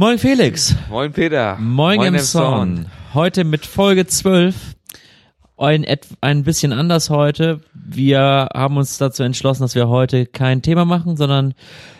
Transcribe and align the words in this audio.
Moin 0.00 0.16
Felix. 0.16 0.76
Moin 0.88 1.12
Peter. 1.12 1.56
Moin, 1.58 1.96
Moin 1.96 2.14
im 2.14 2.20
Zorn. 2.20 2.86
Heute 3.14 3.42
mit 3.42 3.66
Folge 3.66 4.06
12. 4.06 4.76
Ein, 5.56 5.84
ein 6.20 6.44
bisschen 6.44 6.72
anders 6.72 7.10
heute. 7.10 7.62
Wir 7.74 8.48
haben 8.54 8.76
uns 8.76 8.96
dazu 8.98 9.24
entschlossen, 9.24 9.64
dass 9.64 9.74
wir 9.74 9.88
heute 9.88 10.26
kein 10.26 10.62
Thema 10.62 10.84
machen, 10.84 11.16
sondern 11.16 11.52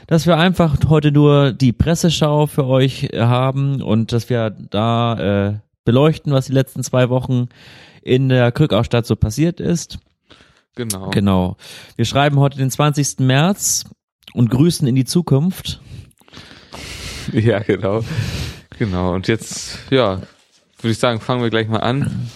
dass 0.06 0.26
wir 0.26 0.36
einfach 0.36 0.76
heute 0.88 1.10
nur 1.10 1.50
die 1.50 1.72
Presseschau 1.72 2.46
für 2.46 2.66
euch 2.66 3.08
haben 3.16 3.82
und 3.82 4.12
dass 4.12 4.30
wir 4.30 4.50
da 4.50 5.48
äh, 5.48 5.54
beleuchten, 5.84 6.32
was 6.32 6.46
die 6.46 6.52
letzten 6.52 6.84
zwei 6.84 7.08
Wochen 7.08 7.48
in 8.02 8.28
der 8.28 8.52
Krückaustadt 8.52 9.06
so 9.06 9.16
passiert 9.16 9.58
ist. 9.58 9.98
Genau. 10.76 11.10
Genau. 11.10 11.56
Wir 11.96 12.04
schreiben 12.04 12.38
heute 12.38 12.58
den 12.58 12.70
20. 12.70 13.18
März 13.18 13.86
und 14.34 14.50
grüßen 14.50 14.86
in 14.86 14.94
die 14.94 15.04
Zukunft. 15.04 15.80
Ja, 17.32 17.60
genau. 17.60 18.04
Genau. 18.78 19.14
Und 19.14 19.28
jetzt, 19.28 19.78
ja, 19.90 20.20
würde 20.80 20.92
ich 20.92 20.98
sagen, 20.98 21.20
fangen 21.20 21.42
wir 21.42 21.50
gleich 21.50 21.68
mal 21.68 21.80
an. 21.80 22.28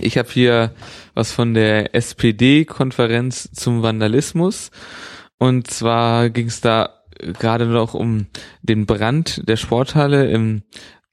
Ich 0.00 0.16
habe 0.16 0.28
hier 0.30 0.72
was 1.14 1.32
von 1.32 1.54
der 1.54 1.94
SPD-Konferenz 1.94 3.50
zum 3.52 3.82
Vandalismus. 3.82 4.70
Und 5.38 5.70
zwar 5.70 6.30
ging 6.30 6.46
es 6.46 6.60
da 6.60 6.90
gerade 7.18 7.66
noch 7.66 7.94
um 7.94 8.26
den 8.62 8.86
Brand 8.86 9.48
der 9.48 9.56
Sporthalle 9.56 10.30
im 10.30 10.62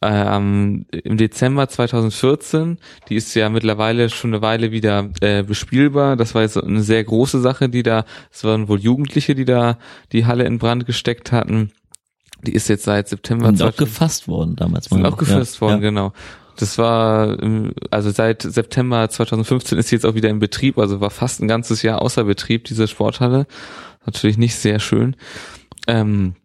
ähm, 0.02 0.85
im 0.91 1.17
Dezember 1.17 1.67
2014. 1.67 2.77
Die 3.09 3.15
ist 3.15 3.34
ja 3.34 3.49
mittlerweile 3.49 4.09
schon 4.09 4.34
eine 4.34 4.41
Weile 4.41 4.71
wieder 4.71 5.09
äh, 5.21 5.41
bespielbar. 5.41 6.15
Das 6.15 6.35
war 6.35 6.43
jetzt 6.43 6.57
eine 6.57 6.84
sehr 6.84 7.04
große 7.04 7.40
Sache, 7.40 7.70
die 7.70 7.81
da, 7.81 8.05
es 8.31 8.43
waren 8.43 8.67
wohl 8.67 8.79
Jugendliche, 8.79 9.34
die 9.35 9.45
da 9.45 9.79
die 10.12 10.26
Halle 10.26 10.43
in 10.43 10.59
Brand 10.59 10.85
gesteckt 10.85 11.31
hatten. 11.31 11.71
Die 12.44 12.53
ist 12.53 12.67
jetzt 12.67 12.84
seit 12.84 13.07
September. 13.07 13.48
Sind 13.48 13.62
auch 13.62 13.75
gefasst 13.75 14.27
worden 14.27 14.55
damals. 14.55 14.85
Sind 14.85 15.05
auch 15.05 15.17
gefasst 15.17 15.55
ja, 15.55 15.62
worden, 15.62 15.81
ja. 15.81 15.89
genau. 15.89 16.13
Das 16.57 16.77
war, 16.77 17.38
also 17.91 18.12
seit 18.12 18.41
September 18.41 19.10
2015 19.10 19.77
ist 19.77 19.90
sie 19.90 19.96
jetzt 19.96 20.05
auch 20.05 20.15
wieder 20.15 20.29
in 20.29 20.40
Betrieb, 20.40 20.77
also 20.77 21.01
war 21.01 21.10
fast 21.10 21.41
ein 21.41 21.49
ganzes 21.49 21.82
Jahr 21.82 22.01
außer 22.01 22.23
Betrieb, 22.23 22.63
diese 22.63 22.87
Sporthalle. 22.87 23.45
Natürlich 24.05 24.37
nicht 24.37 24.55
sehr 24.55 24.79
schön. 24.79 25.18
Ähm, 25.87 26.35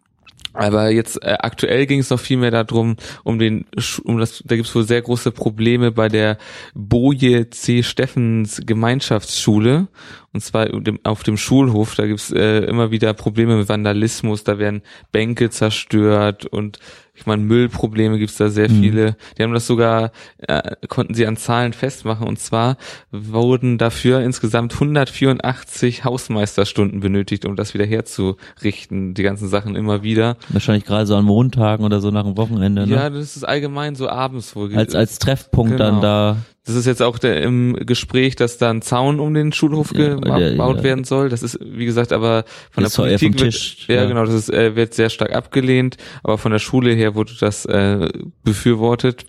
aber 0.53 0.89
jetzt 0.89 1.23
äh, 1.23 1.37
aktuell 1.39 1.85
ging 1.85 1.99
es 1.99 2.09
noch 2.09 2.19
viel 2.19 2.37
mehr 2.37 2.51
darum, 2.51 2.97
um 3.23 3.39
den, 3.39 3.65
um 4.03 4.17
das, 4.17 4.43
da 4.45 4.55
gibt 4.55 4.67
es 4.67 4.75
wohl 4.75 4.83
sehr 4.83 5.01
große 5.01 5.31
Probleme 5.31 5.91
bei 5.91 6.09
der 6.09 6.37
Boje 6.73 7.49
C. 7.49 7.83
Steffens 7.83 8.61
Gemeinschaftsschule. 8.65 9.87
Und 10.33 10.41
zwar 10.41 10.67
auf 11.03 11.23
dem 11.23 11.37
Schulhof, 11.37 11.95
da 11.95 12.07
gibt 12.07 12.19
es 12.19 12.31
äh, 12.31 12.59
immer 12.59 12.91
wieder 12.91 13.13
Probleme 13.13 13.57
mit 13.57 13.67
Vandalismus, 13.67 14.43
da 14.43 14.59
werden 14.59 14.81
Bänke 15.11 15.49
zerstört 15.49 16.45
und 16.45 16.79
ich 17.21 17.27
meine, 17.27 17.43
Müllprobleme 17.43 18.17
gibt's 18.17 18.37
da 18.37 18.49
sehr 18.49 18.67
mhm. 18.67 18.79
viele. 18.81 19.15
Die 19.37 19.43
haben 19.43 19.53
das 19.53 19.67
sogar, 19.67 20.11
äh, 20.39 20.75
konnten 20.87 21.13
sie 21.13 21.27
an 21.27 21.37
Zahlen 21.37 21.73
festmachen. 21.73 22.27
Und 22.27 22.39
zwar 22.39 22.77
wurden 23.11 23.77
dafür 23.77 24.21
insgesamt 24.21 24.73
184 24.73 26.03
Hausmeisterstunden 26.03 26.99
benötigt, 26.99 27.45
um 27.45 27.55
das 27.55 27.75
wieder 27.75 27.85
herzurichten. 27.85 29.13
Die 29.13 29.23
ganzen 29.23 29.49
Sachen 29.49 29.75
immer 29.75 30.01
wieder. 30.01 30.37
Wahrscheinlich 30.49 30.85
gerade 30.85 31.05
so 31.05 31.15
an 31.15 31.25
Montagen 31.25 31.85
oder 31.85 31.99
so 31.99 32.09
nach 32.09 32.23
dem 32.23 32.37
Wochenende. 32.37 32.87
Ne? 32.87 32.95
Ja, 32.95 33.09
das 33.11 33.35
ist 33.35 33.43
allgemein 33.43 33.93
so 33.93 34.09
abends 34.09 34.55
wohl. 34.55 34.73
Als, 34.75 34.95
als 34.95 35.19
Treffpunkt 35.19 35.73
genau. 35.73 35.83
dann 35.83 36.01
da. 36.01 36.37
Das 36.65 36.75
ist 36.75 36.85
jetzt 36.85 37.01
auch 37.01 37.17
der, 37.17 37.41
im 37.41 37.73
Gespräch, 37.73 38.35
dass 38.35 38.59
da 38.59 38.69
ein 38.69 38.83
Zaun 38.83 39.19
um 39.19 39.33
den 39.33 39.51
Schulhof 39.51 39.93
ja, 39.95 40.15
gebaut 40.15 40.77
ja, 40.77 40.83
werden 40.83 41.05
soll. 41.05 41.29
Das 41.29 41.41
ist, 41.41 41.57
wie 41.61 41.85
gesagt, 41.85 42.13
aber 42.13 42.45
von 42.69 42.83
das 42.83 42.93
der 42.93 43.03
Politik 43.03 43.37
Tisch, 43.37 43.87
wird, 43.87 43.99
ja, 43.99 44.05
genau, 44.05 44.25
das 44.25 44.35
ist, 44.35 44.53
äh, 44.53 44.75
wird 44.75 44.93
sehr 44.93 45.09
stark 45.09 45.33
abgelehnt, 45.33 45.97
aber 46.21 46.37
von 46.37 46.51
der 46.51 46.59
Schule 46.59 46.93
her 46.93 47.15
wurde 47.15 47.33
das 47.39 47.65
äh, 47.65 48.09
befürwortet. 48.43 49.25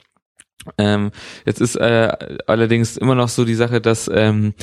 Ähm, 0.77 1.11
jetzt 1.47 1.61
ist 1.61 1.77
äh, 1.77 2.13
allerdings 2.47 2.99
immer 2.99 3.15
noch 3.15 3.29
so 3.29 3.45
die 3.45 3.55
Sache, 3.55 3.81
dass 3.81 4.11
ähm, 4.13 4.55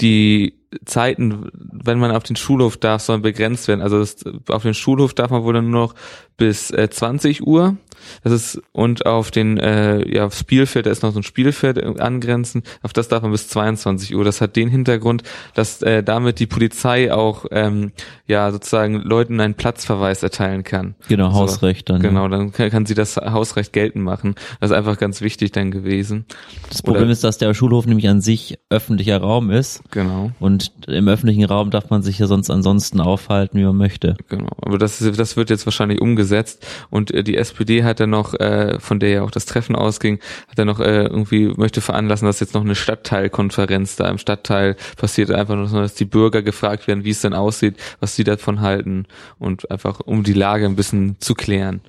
die 0.00 0.54
Zeiten, 0.84 1.50
wenn 1.52 1.98
man 1.98 2.10
auf 2.10 2.24
den 2.24 2.36
Schulhof 2.36 2.76
darf, 2.76 3.02
sollen 3.02 3.22
begrenzt 3.22 3.68
werden. 3.68 3.80
Also 3.80 3.98
das, 3.98 4.16
auf 4.48 4.62
den 4.62 4.74
Schulhof 4.74 5.14
darf 5.14 5.30
man 5.30 5.44
wohl 5.44 5.54
dann 5.54 5.70
nur 5.70 5.80
noch 5.82 5.94
bis 6.36 6.70
äh, 6.70 6.90
20 6.90 7.46
Uhr. 7.46 7.76
Das 8.22 8.32
ist 8.32 8.62
und 8.72 9.06
auf 9.06 9.30
den 9.30 9.56
äh, 9.58 10.06
ja 10.12 10.30
Spielfeld, 10.30 10.86
da 10.86 10.90
ist 10.90 11.02
noch 11.02 11.12
so 11.12 11.20
ein 11.20 11.22
Spielfeld 11.22 11.82
angrenzend. 12.00 12.66
Auf 12.82 12.92
das 12.92 13.08
darf 13.08 13.22
man 13.22 13.30
bis 13.30 13.48
22 13.48 14.14
Uhr. 14.14 14.24
Das 14.24 14.40
hat 14.40 14.56
den 14.56 14.68
Hintergrund, 14.68 15.22
dass 15.54 15.80
äh, 15.82 16.02
damit 16.02 16.38
die 16.38 16.46
Polizei 16.46 17.12
auch 17.12 17.46
ähm, 17.50 17.92
ja 18.26 18.50
sozusagen 18.50 18.96
Leuten 18.96 19.40
einen 19.40 19.54
Platzverweis 19.54 20.22
erteilen 20.22 20.64
kann. 20.64 20.96
Genau 21.08 21.28
also, 21.28 21.40
Hausrecht 21.40 21.88
dann. 21.88 22.02
Genau, 22.02 22.28
dann 22.28 22.52
kann, 22.52 22.70
kann, 22.70 22.84
sie 22.84 22.94
das 22.94 23.16
Hausrecht 23.16 23.72
geltend 23.72 24.04
machen. 24.04 24.34
Das 24.60 24.70
ist 24.70 24.76
einfach 24.76 24.98
ganz 24.98 25.20
wichtig 25.20 25.52
dann 25.52 25.70
gewesen. 25.70 26.26
Das 26.68 26.82
Problem 26.82 27.04
Oder, 27.04 27.12
ist, 27.12 27.24
dass 27.24 27.38
der 27.38 27.54
Schulhof 27.54 27.86
nämlich 27.86 28.08
an 28.08 28.20
sich 28.20 28.58
öffentlicher 28.70 29.18
Raum 29.18 29.50
ist. 29.50 29.82
Genau. 29.90 30.32
Und 30.40 30.72
im 30.88 31.08
öffentlichen 31.08 31.44
Raum 31.44 31.70
darf 31.70 31.90
man 31.90 32.02
sich 32.02 32.18
ja 32.18 32.26
sonst 32.26 32.50
ansonsten 32.50 33.00
aufhalten, 33.00 33.58
wie 33.58 33.64
man 33.64 33.76
möchte. 33.76 34.16
Genau, 34.28 34.50
aber 34.60 34.78
das, 34.78 34.98
das 34.98 35.36
wird 35.36 35.50
jetzt 35.50 35.66
wahrscheinlich 35.66 36.00
umgesetzt 36.00 36.66
und 36.90 37.12
äh, 37.12 37.22
die 37.22 37.36
SPD 37.36 37.84
hat 37.84 38.00
dann 38.00 38.10
noch, 38.10 38.34
äh, 38.34 38.80
von 38.80 38.98
der 38.98 39.10
ja 39.10 39.22
auch 39.22 39.30
das 39.30 39.46
Treffen 39.46 39.76
ausging, 39.76 40.18
hat 40.48 40.58
dann 40.58 40.66
noch 40.66 40.80
äh, 40.80 41.04
irgendwie, 41.04 41.48
möchte 41.48 41.80
veranlassen, 41.80 42.26
dass 42.26 42.40
jetzt 42.40 42.54
noch 42.54 42.64
eine 42.64 42.74
Stadtteilkonferenz 42.74 43.96
da 43.96 44.08
im 44.08 44.18
Stadtteil 44.18 44.76
passiert, 44.96 45.30
einfach 45.30 45.54
nur, 45.54 45.68
dass 45.68 45.94
die 45.94 46.06
Bürger 46.06 46.42
gefragt 46.42 46.88
werden, 46.88 47.04
wie 47.04 47.10
es 47.10 47.20
denn 47.20 47.34
aussieht, 47.34 47.76
was 48.00 48.16
sie 48.16 48.24
davon 48.24 48.60
halten 48.60 49.06
und 49.38 49.70
einfach 49.70 50.00
um 50.00 50.24
die 50.24 50.32
Lage 50.32 50.64
ein 50.66 50.76
bisschen 50.76 51.20
zu 51.20 51.34
klären. 51.34 51.80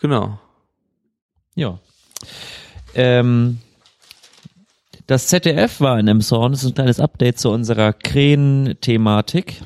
Genau. 0.00 0.38
Ja. 1.54 1.78
Ähm, 2.94 3.58
das 5.08 5.26
ZDF 5.26 5.80
war 5.80 5.98
in 5.98 6.06
Emshorn, 6.06 6.52
das 6.52 6.62
ist 6.62 6.68
ein 6.68 6.74
kleines 6.74 7.00
Update 7.00 7.38
zu 7.38 7.50
unserer 7.50 7.94
Krähen-Thematik. 7.94 9.62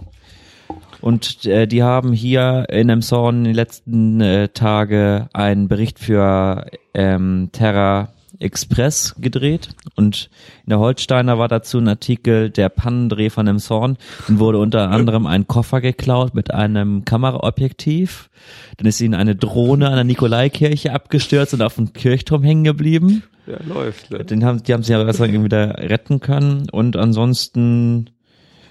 Und 1.00 1.44
äh, 1.46 1.66
die 1.66 1.82
haben 1.82 2.12
hier 2.12 2.66
in 2.70 2.88
Emshorn 2.88 3.38
in 3.38 3.44
den 3.44 3.54
letzten 3.54 4.20
äh, 4.20 4.48
Tage 4.50 5.28
einen 5.32 5.66
Bericht 5.66 5.98
für 5.98 6.66
ähm, 6.94 7.48
Terra 7.50 8.12
Express 8.42 9.14
gedreht 9.18 9.70
und 9.96 10.30
in 10.64 10.70
der 10.70 10.78
Holsteiner 10.78 11.38
war 11.38 11.48
dazu 11.48 11.78
ein 11.78 11.88
Artikel 11.88 12.50
der 12.50 12.68
Pannendreh 12.68 13.30
von 13.30 13.46
Emshorn. 13.46 13.96
Dann 14.26 14.38
wurde 14.38 14.58
unter 14.58 14.90
anderem 14.90 15.26
ein 15.26 15.46
Koffer 15.46 15.80
geklaut 15.80 16.34
mit 16.34 16.52
einem 16.52 17.04
Kameraobjektiv. 17.04 18.30
Dann 18.76 18.86
ist 18.86 19.00
ihnen 19.00 19.14
eine 19.14 19.36
Drohne 19.36 19.88
an 19.88 19.94
der 19.94 20.04
Nikolaikirche 20.04 20.92
abgestürzt 20.92 21.54
und 21.54 21.62
auf 21.62 21.76
dem 21.76 21.92
Kirchturm 21.92 22.42
hängen 22.42 22.64
geblieben. 22.64 23.22
Ja, 23.46 23.58
läuft. 23.66 24.10
Ne? 24.10 24.24
Den 24.24 24.44
haben, 24.44 24.62
die 24.62 24.72
haben 24.72 24.82
sie 24.82 24.92
ja 24.92 25.00
irgendwie 25.00 25.44
wieder 25.44 25.78
retten 25.78 26.20
können. 26.20 26.68
Und 26.70 26.96
ansonsten, 26.96 28.10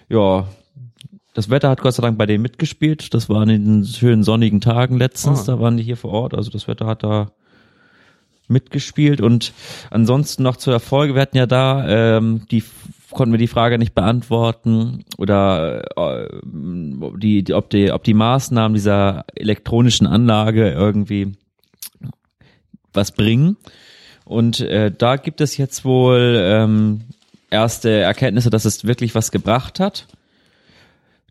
ja, 0.10 0.48
das 1.34 1.50
Wetter 1.50 1.70
hat 1.70 1.82
Gott 1.82 1.94
sei 1.94 2.02
Dank 2.02 2.18
bei 2.18 2.26
denen 2.26 2.42
mitgespielt. 2.42 3.14
Das 3.14 3.30
war 3.30 3.44
in 3.44 3.50
den 3.50 3.86
schönen 3.86 4.24
sonnigen 4.24 4.62
Tagen 4.62 4.98
letztens. 4.98 5.42
Ah. 5.42 5.54
Da 5.54 5.60
waren 5.60 5.78
die 5.78 5.84
hier 5.84 5.98
vor 5.98 6.12
Ort. 6.12 6.34
Also 6.34 6.52
das 6.52 6.68
Wetter 6.68 6.86
hat 6.86 7.04
da 7.04 7.32
mitgespielt. 8.48 9.22
Und 9.22 9.54
ansonsten 9.90 10.44
noch 10.44 10.58
zur 10.58 10.74
Erfolge. 10.74 11.16
Wir 11.16 11.22
hatten 11.22 11.38
ja 11.38 11.46
da 11.46 12.18
ähm, 12.18 12.46
die 12.52 12.64
konnten 13.12 13.34
wir 13.34 13.40
die 13.40 13.48
Frage 13.48 13.78
nicht 13.78 13.94
beantworten 13.94 15.04
oder 15.18 15.84
äh, 15.98 16.28
die, 16.44 17.44
die, 17.44 17.54
ob 17.54 17.70
die, 17.70 17.92
ob 17.92 18.04
die 18.04 18.14
Maßnahmen 18.14 18.74
dieser 18.74 19.26
elektronischen 19.36 20.08
Anlage 20.08 20.72
irgendwie 20.72 21.34
was 22.94 23.12
bringen. 23.12 23.58
Und 24.26 24.62
äh, 24.62 24.92
da 24.98 25.18
gibt 25.18 25.42
es 25.42 25.58
jetzt 25.58 25.86
wohl 25.86 26.40
ähm, 26.42 27.02
erste 27.50 27.90
Erkenntnisse, 27.90 28.50
dass 28.50 28.66
es 28.66 28.86
wirklich 28.86 29.14
was 29.14 29.32
gebracht 29.32 29.80
hat. 29.80 30.08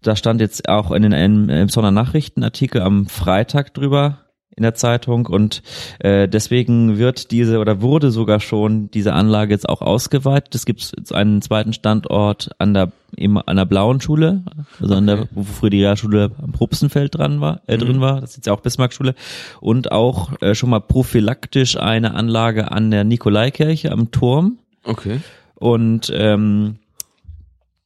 Da 0.03 0.17
stand 0.17 0.41
jetzt 0.41 0.69
auch 0.69 0.93
in 0.93 1.03
den 1.03 1.49
im 1.49 1.69
Sondernachrichtenartikel 1.69 2.81
am 2.81 3.07
Freitag 3.07 3.75
drüber 3.75 4.19
in 4.57 4.63
der 4.63 4.75
Zeitung 4.75 5.27
und 5.27 5.63
äh, 6.01 6.29
deswegen 6.29 6.99
wird 6.99 7.31
diese 7.31 7.59
oder 7.61 7.81
wurde 7.81 8.11
sogar 8.11 8.41
schon 8.41 8.91
diese 8.91 9.13
Anlage 9.13 9.53
jetzt 9.53 9.69
auch 9.69 9.81
ausgeweitet. 9.81 10.55
Es 10.55 10.67
gibt 10.67 10.93
jetzt 10.97 11.15
einen 11.15 11.41
zweiten 11.41 11.73
Standort 11.73 12.51
an 12.59 12.75
der 12.75 12.93
eben 13.17 13.39
an 13.39 13.57
der 13.57 13.65
blauen 13.65 14.01
Schule, 14.01 14.45
also 14.81 14.95
an 14.95 15.07
der, 15.07 15.29
wo 15.33 15.43
früher 15.43 15.71
die 15.71 15.83
Realschule 15.83 16.33
am 16.43 16.53
Probstenfeld 16.53 17.17
dran 17.17 17.41
war, 17.41 17.63
äh, 17.67 17.79
drin 17.79 17.97
mhm. 17.97 18.01
war, 18.01 18.21
das 18.21 18.31
ist 18.31 18.37
jetzt 18.37 18.47
ja 18.47 18.53
auch 18.53 18.61
Bismarckschule 18.61 19.15
und 19.61 19.93
auch 19.93 20.41
äh, 20.41 20.55
schon 20.55 20.71
mal 20.71 20.81
prophylaktisch 20.81 21.77
eine 21.77 22.15
Anlage 22.15 22.71
an 22.71 22.91
der 22.91 23.05
Nikolaikirche 23.05 23.91
am 23.91 24.11
Turm. 24.11 24.59
Okay. 24.85 25.21
Und 25.55 26.13
ähm, 26.15 26.77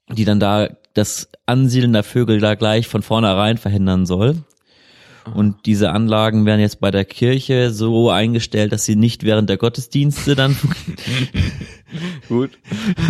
die 0.08 0.24
dann 0.24 0.40
da 0.40 0.68
das 0.94 1.28
Ansiedeln 1.46 1.92
der 1.92 2.04
Vögel 2.04 2.40
da 2.40 2.54
gleich 2.54 2.86
von 2.86 3.02
vornherein 3.02 3.58
verhindern 3.58 4.06
soll. 4.06 4.36
Und 5.32 5.66
diese 5.66 5.90
Anlagen 5.90 6.44
werden 6.44 6.60
jetzt 6.60 6.80
bei 6.80 6.90
der 6.90 7.04
Kirche 7.04 7.70
so 7.70 8.10
eingestellt, 8.10 8.72
dass 8.72 8.84
sie 8.84 8.96
nicht 8.96 9.22
während 9.24 9.48
der 9.48 9.56
Gottesdienste 9.56 10.34
dann 10.34 10.56
gut. 12.28 12.50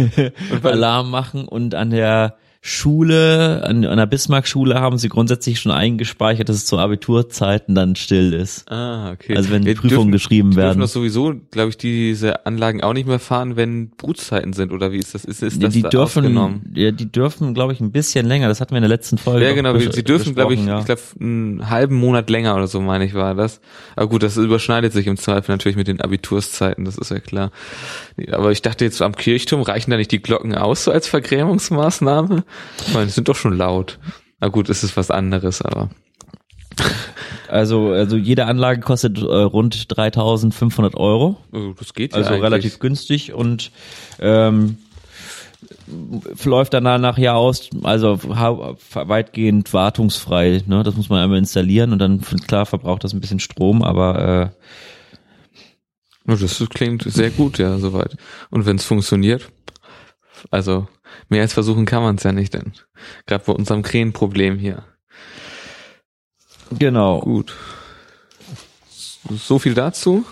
Alarm 0.62 1.10
machen 1.10 1.46
und 1.46 1.74
an 1.74 1.90
der 1.90 2.36
Schule, 2.66 3.62
an, 3.62 3.84
an 3.84 3.98
der 3.98 4.06
Bismarck-Schule 4.06 4.80
haben 4.80 4.96
sie 4.96 5.10
grundsätzlich 5.10 5.60
schon 5.60 5.70
eingespeichert, 5.70 6.48
dass 6.48 6.56
es 6.56 6.64
zu 6.64 6.78
Abiturzeiten 6.78 7.74
dann 7.74 7.94
still 7.94 8.32
ist. 8.32 8.72
Ah, 8.72 9.12
okay. 9.12 9.36
Also 9.36 9.50
wenn 9.50 9.64
Ja, 9.64 9.74
Prüfungen 9.74 10.10
geschrieben 10.10 10.52
die 10.52 10.56
werden. 10.56 10.68
dürfen 10.68 10.80
das 10.80 10.94
sowieso, 10.94 11.34
glaube 11.50 11.68
ich, 11.68 11.76
diese 11.76 12.46
Anlagen 12.46 12.82
auch 12.82 12.94
nicht 12.94 13.06
mehr 13.06 13.18
fahren, 13.18 13.56
wenn 13.56 13.90
Brutzeiten 13.90 14.54
sind, 14.54 14.72
oder 14.72 14.92
wie 14.92 14.96
ist 14.96 15.14
das? 15.14 15.26
Ist, 15.26 15.42
ist 15.42 15.62
das 15.62 15.74
die 15.74 15.82
da 15.82 15.90
dürfen, 15.90 16.62
ja, 16.74 16.90
die 16.90 17.12
dürfen, 17.12 17.52
glaube 17.52 17.74
ich, 17.74 17.80
ein 17.80 17.92
bisschen 17.92 18.24
länger. 18.24 18.48
Das 18.48 18.62
hatten 18.62 18.70
wir 18.70 18.78
in 18.78 18.82
der 18.82 18.88
letzten 18.88 19.18
Folge. 19.18 19.44
Ja, 19.44 19.52
genau. 19.52 19.78
Sie 19.78 20.02
dürfen, 20.02 20.34
glaube 20.34 20.54
ich, 20.54 20.64
ja. 20.64 20.78
ich 20.78 20.86
glaube, 20.86 21.02
einen 21.20 21.68
halben 21.68 21.96
Monat 21.96 22.30
länger 22.30 22.56
oder 22.56 22.66
so, 22.66 22.80
meine 22.80 23.04
ich, 23.04 23.12
war 23.12 23.34
das. 23.34 23.60
Aber 23.94 24.08
gut, 24.08 24.22
das 24.22 24.38
überschneidet 24.38 24.94
sich 24.94 25.06
im 25.06 25.18
Zweifel 25.18 25.52
natürlich 25.52 25.76
mit 25.76 25.86
den 25.86 26.00
Abiturszeiten, 26.00 26.86
das 26.86 26.96
ist 26.96 27.10
ja 27.10 27.20
klar. 27.20 27.50
Aber 28.32 28.52
ich 28.52 28.62
dachte 28.62 28.86
jetzt 28.86 29.02
am 29.02 29.14
Kirchturm 29.14 29.60
reichen 29.60 29.90
da 29.90 29.98
nicht 29.98 30.12
die 30.12 30.22
Glocken 30.22 30.54
aus 30.54 30.84
so 30.84 30.92
als 30.92 31.08
Vergrämungsmaßnahme? 31.08 32.44
Ich 32.86 32.92
meine, 32.94 33.06
die 33.06 33.12
sind 33.12 33.28
doch 33.28 33.36
schon 33.36 33.56
laut. 33.56 33.98
Na 34.40 34.48
gut, 34.48 34.68
es 34.68 34.84
ist 34.84 34.96
was 34.96 35.10
anderes, 35.10 35.62
aber. 35.62 35.90
Also, 37.48 37.90
also 37.92 38.16
jede 38.16 38.46
Anlage 38.46 38.80
kostet 38.80 39.18
äh, 39.18 39.22
rund 39.22 39.76
3.500 39.76 40.96
Euro. 40.96 41.36
oh, 41.52 41.72
Das 41.78 41.94
geht 41.94 42.12
ja 42.12 42.18
Also 42.18 42.30
eigentlich. 42.30 42.42
relativ 42.42 42.78
günstig 42.80 43.32
und 43.32 43.70
ähm, 44.18 44.78
läuft 46.44 46.74
dann 46.74 46.82
nachher 47.00 47.36
aus, 47.36 47.70
also 47.84 48.18
weitgehend 48.22 49.72
wartungsfrei. 49.72 50.62
Ne? 50.66 50.82
Das 50.82 50.96
muss 50.96 51.08
man 51.08 51.22
einmal 51.22 51.38
installieren 51.38 51.92
und 51.92 51.98
dann 52.00 52.20
klar 52.46 52.66
verbraucht 52.66 53.04
das 53.04 53.12
ein 53.12 53.20
bisschen 53.20 53.40
Strom, 53.40 53.82
aber 53.82 54.52
äh, 56.26 56.30
Ja, 56.32 56.36
Das 56.36 56.62
klingt 56.70 57.02
sehr 57.04 57.30
gut, 57.30 57.58
ja, 57.58 57.78
soweit. 57.78 58.16
Und 58.50 58.66
wenn 58.66 58.76
es 58.76 58.84
funktioniert, 58.84 59.48
also 60.50 60.88
mehr 61.28 61.42
als 61.42 61.52
versuchen 61.52 61.86
kann 61.86 62.02
man 62.02 62.16
es 62.16 62.22
ja 62.22 62.32
nicht, 62.32 62.54
denn 62.54 62.72
gerade 63.26 63.44
bei 63.44 63.52
unserem 63.52 63.82
Krähenproblem 63.82 64.58
hier. 64.58 64.84
genau. 66.70 67.20
Gut. 67.20 67.54
So 69.30 69.58
viel 69.58 69.74
dazu. 69.74 70.24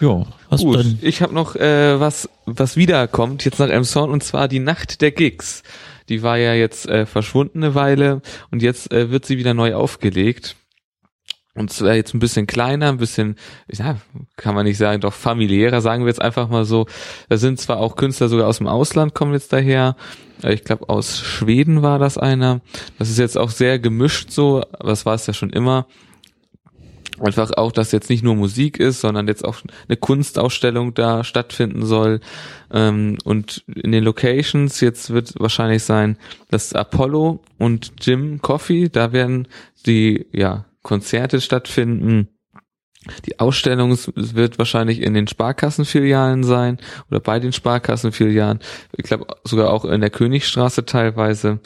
Ja, 0.00 0.26
hast 0.50 0.62
Gut. 0.62 0.76
dann 0.76 0.98
Ich 1.02 1.22
habe 1.22 1.34
noch 1.34 1.56
äh, 1.56 2.00
was, 2.00 2.28
was 2.46 2.76
wiederkommt 2.76 3.44
jetzt 3.44 3.58
nach 3.58 3.68
Elmshorn 3.68 4.10
und 4.10 4.24
zwar 4.24 4.48
die 4.48 4.58
Nacht 4.58 5.00
der 5.00 5.12
Gigs. 5.12 5.62
Die 6.08 6.22
war 6.22 6.36
ja 6.36 6.54
jetzt 6.54 6.86
äh, 6.86 7.06
verschwunden 7.06 7.62
eine 7.62 7.74
Weile 7.74 8.20
und 8.50 8.62
jetzt 8.62 8.92
äh, 8.92 9.10
wird 9.10 9.24
sie 9.24 9.38
wieder 9.38 9.54
neu 9.54 9.74
aufgelegt. 9.74 10.56
Und 11.56 11.72
zwar 11.72 11.94
jetzt 11.94 12.14
ein 12.14 12.18
bisschen 12.18 12.48
kleiner, 12.48 12.88
ein 12.88 12.96
bisschen, 12.96 13.36
ja, 13.70 13.96
kann 14.36 14.56
man 14.56 14.66
nicht 14.66 14.76
sagen, 14.76 15.00
doch 15.00 15.12
familiärer, 15.12 15.80
sagen 15.80 16.02
wir 16.04 16.08
jetzt 16.08 16.22
einfach 16.22 16.48
mal 16.48 16.64
so. 16.64 16.86
Da 17.28 17.36
sind 17.36 17.60
zwar 17.60 17.78
auch 17.78 17.94
Künstler 17.94 18.28
sogar 18.28 18.48
aus 18.48 18.58
dem 18.58 18.66
Ausland 18.66 19.14
kommen 19.14 19.34
jetzt 19.34 19.52
daher. 19.52 19.94
Ich 20.42 20.64
glaube, 20.64 20.88
aus 20.88 21.20
Schweden 21.20 21.82
war 21.82 22.00
das 22.00 22.18
einer. 22.18 22.60
Das 22.98 23.08
ist 23.08 23.18
jetzt 23.18 23.38
auch 23.38 23.50
sehr 23.50 23.78
gemischt 23.78 24.30
so, 24.30 24.62
aber 24.72 24.88
das 24.88 25.06
war 25.06 25.14
es 25.14 25.26
ja 25.28 25.32
schon 25.32 25.50
immer. 25.50 25.86
Einfach 27.20 27.52
auch, 27.56 27.70
dass 27.70 27.92
jetzt 27.92 28.10
nicht 28.10 28.24
nur 28.24 28.34
Musik 28.34 28.80
ist, 28.80 29.00
sondern 29.00 29.28
jetzt 29.28 29.44
auch 29.44 29.58
eine 29.86 29.96
Kunstausstellung 29.96 30.94
da 30.94 31.22
stattfinden 31.22 31.86
soll. 31.86 32.18
Ähm, 32.72 33.18
und 33.22 33.62
in 33.72 33.92
den 33.92 34.02
Locations 34.02 34.80
jetzt 34.80 35.10
wird 35.10 35.34
wahrscheinlich 35.38 35.84
sein, 35.84 36.18
das 36.50 36.72
Apollo 36.72 37.38
und 37.58 37.92
Jim 38.00 38.42
Coffee, 38.42 38.88
da 38.88 39.12
werden 39.12 39.46
die 39.86 40.26
ja 40.32 40.64
Konzerte 40.84 41.40
stattfinden. 41.40 42.28
Die 43.26 43.40
Ausstellung 43.40 43.98
wird 44.14 44.58
wahrscheinlich 44.58 45.02
in 45.02 45.12
den 45.12 45.26
Sparkassenfilialen 45.26 46.44
sein 46.44 46.78
oder 47.10 47.20
bei 47.20 47.40
den 47.40 47.52
Sparkassenfilialen. 47.52 48.60
Ich 48.96 49.04
glaube 49.04 49.26
sogar 49.44 49.70
auch 49.70 49.84
in 49.84 50.00
der 50.00 50.10
Königstraße 50.10 50.86
teilweise. 50.86 51.60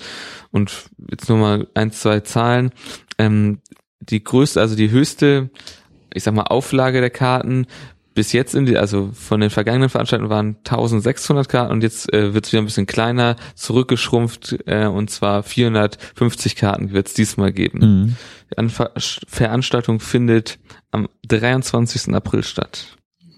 Und 0.50 0.91
jetzt 1.11 1.29
nur 1.29 1.38
mal 1.38 1.69
ein, 1.75 1.93
zwei 1.93 2.20
Zahlen. 2.20 2.73
Ähm, 3.19 3.61
die 4.00 4.25
größte, 4.25 4.61
also 4.61 4.75
die 4.75 4.91
höchste, 4.91 5.50
ich 6.12 6.25
sag 6.25 6.35
mal, 6.35 6.44
Auflage 6.44 7.00
der 7.00 7.11
Karten 7.11 7.67
bis 8.19 8.32
jetzt 8.32 8.56
in 8.56 8.67
die, 8.67 8.76
also 8.76 9.11
von 9.12 9.41
den 9.41 9.49
vergangenen 9.49 9.88
Veranstaltungen 9.88 10.29
waren 10.29 10.56
1600 10.65 11.49
Karten 11.49 11.70
und 11.70 11.85
jetzt 11.85 12.12
äh, 12.12 12.35
wird 12.35 12.47
es 12.47 12.53
wieder 12.53 12.61
ein 12.61 12.65
bisschen 12.65 12.87
kleiner, 12.87 13.37
zurückgeschrumpft 13.55 14.59
äh, 14.67 14.87
und 14.87 15.09
zwar 15.09 15.44
450 15.44 16.56
Karten 16.56 16.91
wird 16.91 17.06
es 17.06 17.15
diesmal 17.15 17.53
geben. 17.53 17.79
Mhm. 17.79 18.17
Die 18.50 18.59
Anver 18.59 18.91
Veranstaltung 18.97 20.00
findet 20.00 20.59
am 20.91 21.09
23. 21.29 22.12
April 22.12 22.43
statt. 22.43 22.97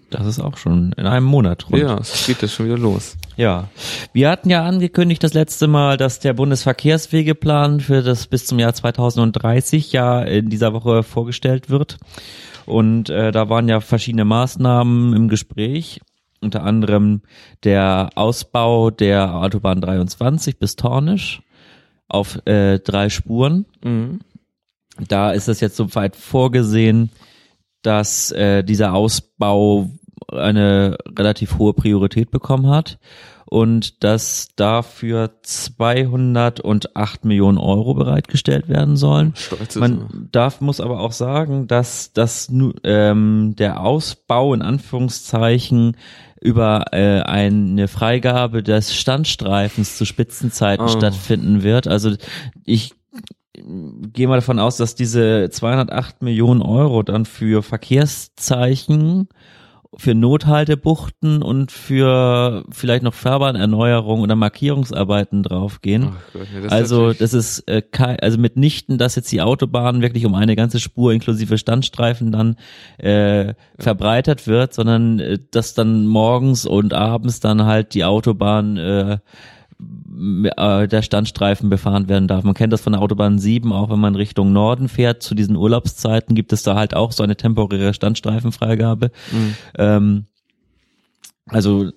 Das 0.09 0.27
ist 0.27 0.41
auch 0.41 0.57
schon 0.57 0.93
in 0.97 1.05
einem 1.05 1.27
Monat 1.27 1.69
rund. 1.69 1.83
Ja, 1.83 1.99
es 1.99 2.25
geht 2.27 2.41
jetzt 2.41 2.55
schon 2.55 2.65
wieder 2.65 2.79
los. 2.79 3.19
Ja, 3.41 3.71
wir 4.13 4.29
hatten 4.29 4.51
ja 4.51 4.67
angekündigt 4.67 5.23
das 5.23 5.33
letzte 5.33 5.67
Mal, 5.67 5.97
dass 5.97 6.21
der 6.21 6.35
Bundesverkehrswegeplan 6.35 7.81
für 7.81 8.03
das 8.03 8.27
bis 8.27 8.45
zum 8.45 8.59
Jahr 8.59 8.75
2030 8.75 9.93
ja 9.93 10.21
in 10.21 10.51
dieser 10.51 10.75
Woche 10.75 11.03
vorgestellt 11.03 11.71
wird. 11.71 11.97
Und 12.67 13.09
äh, 13.09 13.33
da 13.33 13.49
waren 13.49 13.67
ja 13.67 13.81
verschiedene 13.81 14.27
Maßnahmen 14.27 15.15
im 15.15 15.29
Gespräch, 15.29 16.03
unter 16.43 16.65
anderem 16.65 17.23
der 17.65 18.11
Ausbau 18.15 18.91
der 18.91 19.35
Autobahn 19.35 19.81
23 19.81 20.59
bis 20.59 20.77
Tornisch 20.77 21.41
auf 22.09 22.47
äh, 22.47 22.79
drei 22.79 23.09
Spuren. 23.09 23.65
Mhm. 23.83 24.21
Da 25.09 25.31
ist 25.31 25.49
es 25.49 25.61
jetzt 25.61 25.77
soweit 25.77 26.15
vorgesehen, 26.15 27.11
dass 27.81 28.33
äh, 28.33 28.63
dieser 28.63 28.93
Ausbau 28.93 29.89
eine 30.33 30.97
relativ 31.19 31.59
hohe 31.59 31.73
Priorität 31.75 32.31
bekommen 32.31 32.69
hat 32.69 32.99
und 33.47 34.05
dass 34.05 34.49
dafür 34.57 35.31
208 35.43 37.25
Millionen 37.25 37.59
Euro 37.59 37.95
bereitgestellt 37.95 38.69
werden 38.69 38.97
sollen. 38.97 39.33
Stolz 39.37 39.75
ist. 39.75 39.81
Man 39.81 40.29
darf, 40.31 40.61
muss 40.61 40.81
aber 40.81 41.01
auch 41.01 41.13
sagen, 41.13 41.67
dass 41.67 42.13
das 42.13 42.49
nu- 42.51 42.75
ähm, 42.85 43.55
der 43.59 43.81
Ausbau 43.81 44.55
in 44.55 44.63
Anführungszeichen 44.63 45.97
über 46.41 46.85
äh, 46.93 47.21
eine 47.23 47.89
Freigabe 47.89 48.63
des 48.63 48.95
Standstreifens 48.95 49.99
zu 49.99 50.05
Spitzenzeiten 50.07 50.87
Oh. 50.87 50.89
stattfinden 50.89 51.63
wird. 51.63 51.87
Also 51.89 52.15
ich 52.65 52.95
gehe 53.53 54.27
mal 54.29 54.37
davon 54.37 54.59
aus, 54.59 54.77
dass 54.79 54.95
diese 54.95 55.51
208 55.51 56.23
Millionen 56.23 56.63
Euro 56.63 57.03
dann 57.03 57.27
für 57.27 57.63
Verkehrszeichen, 57.63 59.29
für 59.97 60.15
Nothaltebuchten 60.15 61.43
und 61.43 61.73
für 61.73 62.65
vielleicht 62.71 63.03
noch 63.03 63.13
Fahrbahnerneuerung 63.15 64.21
oder 64.21 64.37
Markierungsarbeiten 64.37 65.43
draufgehen. 65.43 66.11
Ach 66.13 66.33
Gott, 66.33 66.43
ja, 66.55 66.61
das 66.61 66.65
ist 66.67 66.73
also 66.73 66.97
natürlich- 66.99 67.19
das 67.19 67.35
ist 67.35 67.59
äh, 67.69 67.83
kei- 67.83 68.19
also 68.21 68.39
mitnichten, 68.39 68.99
dass 68.99 69.17
jetzt 69.17 69.33
die 69.33 69.43
Autobahn 69.43 70.01
wirklich 70.01 70.27
um 70.27 70.35
eine 70.37 70.55
ganze 70.55 70.79
Spur 70.79 71.13
inklusive 71.13 71.59
Standstreifen 71.59 72.31
dann 72.31 72.57
äh, 72.99 73.55
verbreitert 73.79 74.47
wird, 74.47 74.75
sondern 74.75 75.19
äh, 75.19 75.39
dass 75.51 75.75
dann 75.75 76.07
morgens 76.07 76.67
und 76.67 76.95
abends 76.95 77.41
dann 77.41 77.65
halt 77.65 77.95
die 77.95 78.05
Autobahn 78.05 78.77
äh, 78.77 79.19
äh, 80.57 80.87
der 80.87 81.03
Standstreifen 81.03 81.71
befahren 81.71 82.09
werden 82.09 82.29
darf. 82.29 82.45
Man 82.45 82.55
kennt 82.55 82.73
das 82.73 82.81
von 82.81 82.93
der 82.93 83.03
Autobahn 83.03 83.39
7, 83.39 83.73
auch 83.73 83.91
wenn 83.91 84.01
man 84.01 84.15
Richtung 84.15 84.53
Norden 84.53 84.89
fährt, 84.89 85.23
zu 85.23 85.35
diesen 85.35 85.57
Urlaubszeiten 85.57 86.35
gibt 86.35 86.53
es 86.53 86.63
da 86.63 86.75
halt 86.75 86.95
auch 86.95 87.13
so 87.13 87.23
eine 87.23 87.37
temporäre 87.37 87.95
Standstreifenfreigabe. 87.95 89.11
Mhm. 89.33 89.55
Ähm, 89.79 90.25
also 91.47 91.91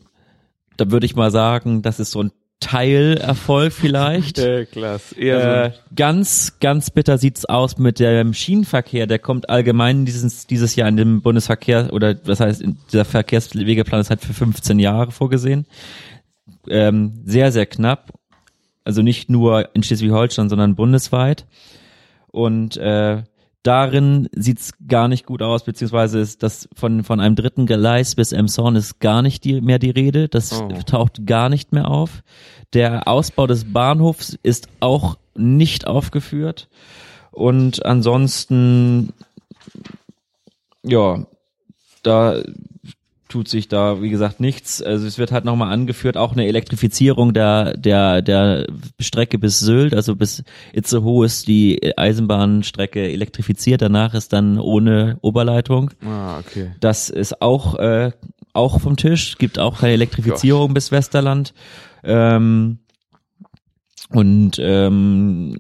da 0.78 0.90
würde 0.90 1.06
ich 1.06 1.16
mal 1.16 1.32
sagen, 1.32 1.82
das 1.82 2.00
ist 2.00 2.12
so 2.12 2.24
ein 2.24 2.32
Teilerfolg 2.60 3.74
vielleicht. 3.74 4.38
Ja, 4.44 4.66
klasse. 4.66 5.16
Eher 5.20 5.66
Äh, 5.66 5.72
ganz, 5.96 6.60
ganz 6.60 6.90
bitter 6.90 7.18
sieht's 7.18 7.46
aus 7.46 7.78
mit 7.78 8.00
dem 8.00 8.34
Schienenverkehr. 8.34 9.06
Der 9.06 9.20
kommt 9.20 9.50
allgemein 9.50 10.06
dieses, 10.06 10.48
dieses 10.48 10.76
Jahr 10.76 10.88
in 10.88 10.98
dem 10.98 11.22
Bundesverkehr 11.22 11.92
oder 11.92 12.14
das 12.14 12.40
heißt, 12.40 12.62
in 12.62 12.78
dieser 12.92 13.06
Verkehrswegeplan 13.06 14.02
ist 14.02 14.10
halt 14.10 14.22
für 14.22 14.34
15 14.34 14.80
Jahre 14.80 15.12
vorgesehen. 15.12 15.66
Ähm, 16.68 17.22
sehr, 17.26 17.52
sehr 17.52 17.66
knapp. 17.66 18.14
Also 18.84 19.02
nicht 19.02 19.30
nur 19.30 19.74
in 19.76 19.84
Schleswig-Holstein, 19.84 20.50
sondern 20.50 20.76
bundesweit. 20.76 21.46
Und 22.32 22.78
äh, 22.78 23.24
darin 23.64 24.28
sieht's 24.34 24.74
gar 24.88 25.08
nicht 25.08 25.26
gut 25.26 25.42
aus, 25.42 25.64
beziehungsweise 25.64 26.20
ist 26.20 26.44
das 26.44 26.68
von, 26.76 27.04
von 27.04 27.20
einem 27.22 27.36
dritten 27.36 27.66
Gleis 27.66 28.16
bis 28.16 28.32
Emshorn 28.34 28.76
ist 28.76 29.00
gar 29.00 29.22
nicht 29.22 29.44
die, 29.46 29.62
mehr 29.62 29.80
die 29.80 29.92
Rede. 29.92 30.28
Das 30.28 30.52
Oh. 30.62 30.68
taucht 30.86 31.26
gar 31.26 31.50
nicht 31.50 31.72
mehr 31.72 31.88
auf. 31.90 32.24
Der 32.74 33.08
Ausbau 33.08 33.48
des 33.48 33.72
Bahnhofs 33.72 34.38
ist 34.44 34.68
auch 34.80 35.18
nicht 35.36 35.88
aufgeführt. 35.88 36.68
Und 37.32 37.86
ansonsten, 37.86 39.14
ja, 40.84 41.26
da 42.04 42.44
tut 43.34 43.48
sich 43.48 43.68
da, 43.68 44.02
wie 44.02 44.12
gesagt, 44.12 44.40
nichts. 44.40 44.82
Also 44.82 45.08
es 45.08 45.18
wird 45.18 45.32
halt 45.32 45.44
nochmal 45.44 45.74
angeführt, 45.74 46.18
auch 46.18 46.34
eine 46.34 46.46
Elektrifizierung 46.46 47.34
der, 47.34 47.76
der, 47.76 48.22
der 48.22 48.68
Strecke 49.00 49.40
bis 49.40 49.60
Sylt, 49.60 49.96
also 49.96 50.16
bis 50.16 50.44
Itzehoe 50.72 51.26
ist 51.26 51.48
die 51.48 51.98
Eisenbahnstrecke 51.98 53.10
elektrifiziert, 53.12 53.82
danach 53.82 54.14
ist 54.14 54.34
dann 54.34 54.60
ohne 54.60 55.18
Oberleitung. 55.22 55.90
Ah, 56.06 56.38
okay. 56.38 56.72
Das 56.80 57.10
ist 57.10 57.42
auch, 57.42 57.74
äh, 57.80 58.12
auch 58.54 58.80
vom 58.80 58.98
Tisch, 58.98 59.40
gibt 59.40 59.58
auch 59.58 59.80
keine 59.80 59.94
Elektrifizierung 59.94 60.76
bis 60.76 60.92
Westerland. 60.92 61.56
Ähm, 62.04 62.78
Und 64.10 64.60
ähm, 64.60 65.56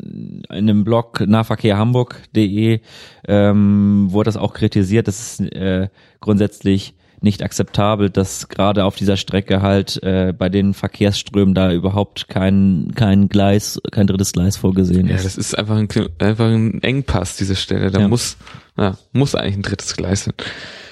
in 0.47 0.69
einem 0.69 0.83
Blog 0.83 1.21
nahverkehrhamburg.de 1.25 2.81
ähm, 3.27 4.07
wurde 4.11 4.27
das 4.27 4.37
auch 4.37 4.53
kritisiert, 4.53 5.07
dass 5.07 5.39
es 5.39 5.51
äh, 5.53 5.87
grundsätzlich 6.19 6.93
nicht 7.23 7.41
akzeptabel, 7.43 8.09
dass 8.09 8.47
gerade 8.49 8.85
auf 8.85 8.95
dieser 8.95 9.17
Strecke 9.17 9.61
halt 9.61 10.01
äh, 10.03 10.33
bei 10.37 10.49
den 10.49 10.73
Verkehrsströmen 10.73 11.53
da 11.53 11.71
überhaupt 11.71 12.27
kein 12.27 12.91
kein 12.95 13.29
Gleis, 13.29 13.81
kein 13.91 14.07
drittes 14.07 14.33
Gleis 14.33 14.57
vorgesehen 14.57 15.07
Ja, 15.07 15.15
ist. 15.15 15.25
das 15.25 15.37
ist 15.37 15.57
einfach 15.57 15.77
ein, 15.77 15.87
einfach 16.19 16.45
ein 16.47 16.81
Engpass, 16.83 17.37
diese 17.37 17.55
Stelle. 17.55 17.89
Da 17.91 18.01
Ja. 18.01 18.07
muss, 18.07 18.37
ja, 18.77 18.97
muss 19.11 19.35
eigentlich 19.35 19.55
ein 19.55 19.61
drittes 19.63 19.95
Gleis 19.95 20.25
hin. 20.25 20.33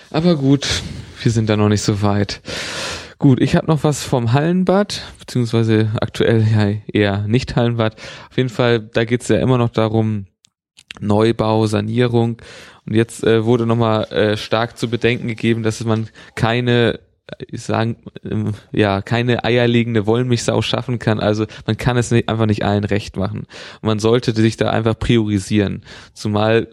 Aber 0.10 0.36
gut, 0.36 0.68
wir 1.22 1.32
sind 1.32 1.50
da 1.50 1.56
noch 1.58 1.70
nicht 1.70 1.82
so 1.84 2.02
weit. 2.02 2.42
Gut, 3.20 3.40
ich 3.40 3.56
habe 3.56 3.68
noch 3.68 3.84
was 3.84 4.04
vom 4.04 4.34
Hallenbad, 4.34 5.02
beziehungsweise 5.20 5.92
aktuell 6.02 6.44
ja 6.52 6.72
eher 6.92 7.28
nicht 7.28 7.56
Hallenbad. 7.56 7.96
Auf 8.30 8.38
jeden 8.38 8.50
Fall, 8.50 8.80
da 8.80 9.06
geht's 9.06 9.28
ja 9.28 9.38
immer 9.38 9.60
noch 9.60 9.70
darum, 9.70 10.26
Neubau, 11.02 11.66
Sanierung. 11.68 12.38
Und 12.86 12.96
jetzt 12.96 13.24
äh, 13.24 13.46
wurde 13.46 13.66
nochmal 13.66 14.06
äh, 14.12 14.38
stark 14.38 14.78
zu 14.78 14.90
bedenken 14.90 15.28
gegeben, 15.28 15.64
dass 15.64 15.84
man 15.84 16.10
keine 16.36 17.00
äh, 17.28 17.46
ich 17.48 17.62
sagen, 17.64 17.98
ähm, 18.24 18.54
ja, 18.72 19.02
keine 19.02 19.44
eierlegende 19.44 20.06
Wollmilchsau 20.06 20.62
schaffen 20.62 21.00
kann. 21.00 21.20
Also 21.20 21.46
man 21.66 21.78
kann 21.78 21.98
es 21.98 22.12
nicht, 22.12 22.30
einfach 22.30 22.46
nicht 22.46 22.64
allen 22.64 22.84
recht 22.84 23.18
machen. 23.18 23.40
Und 23.82 23.84
man 23.84 24.00
sollte 24.00 24.34
sich 24.34 24.58
da 24.58 24.70
einfach 24.70 24.98
priorisieren. 24.98 25.84
Zumal 26.14 26.68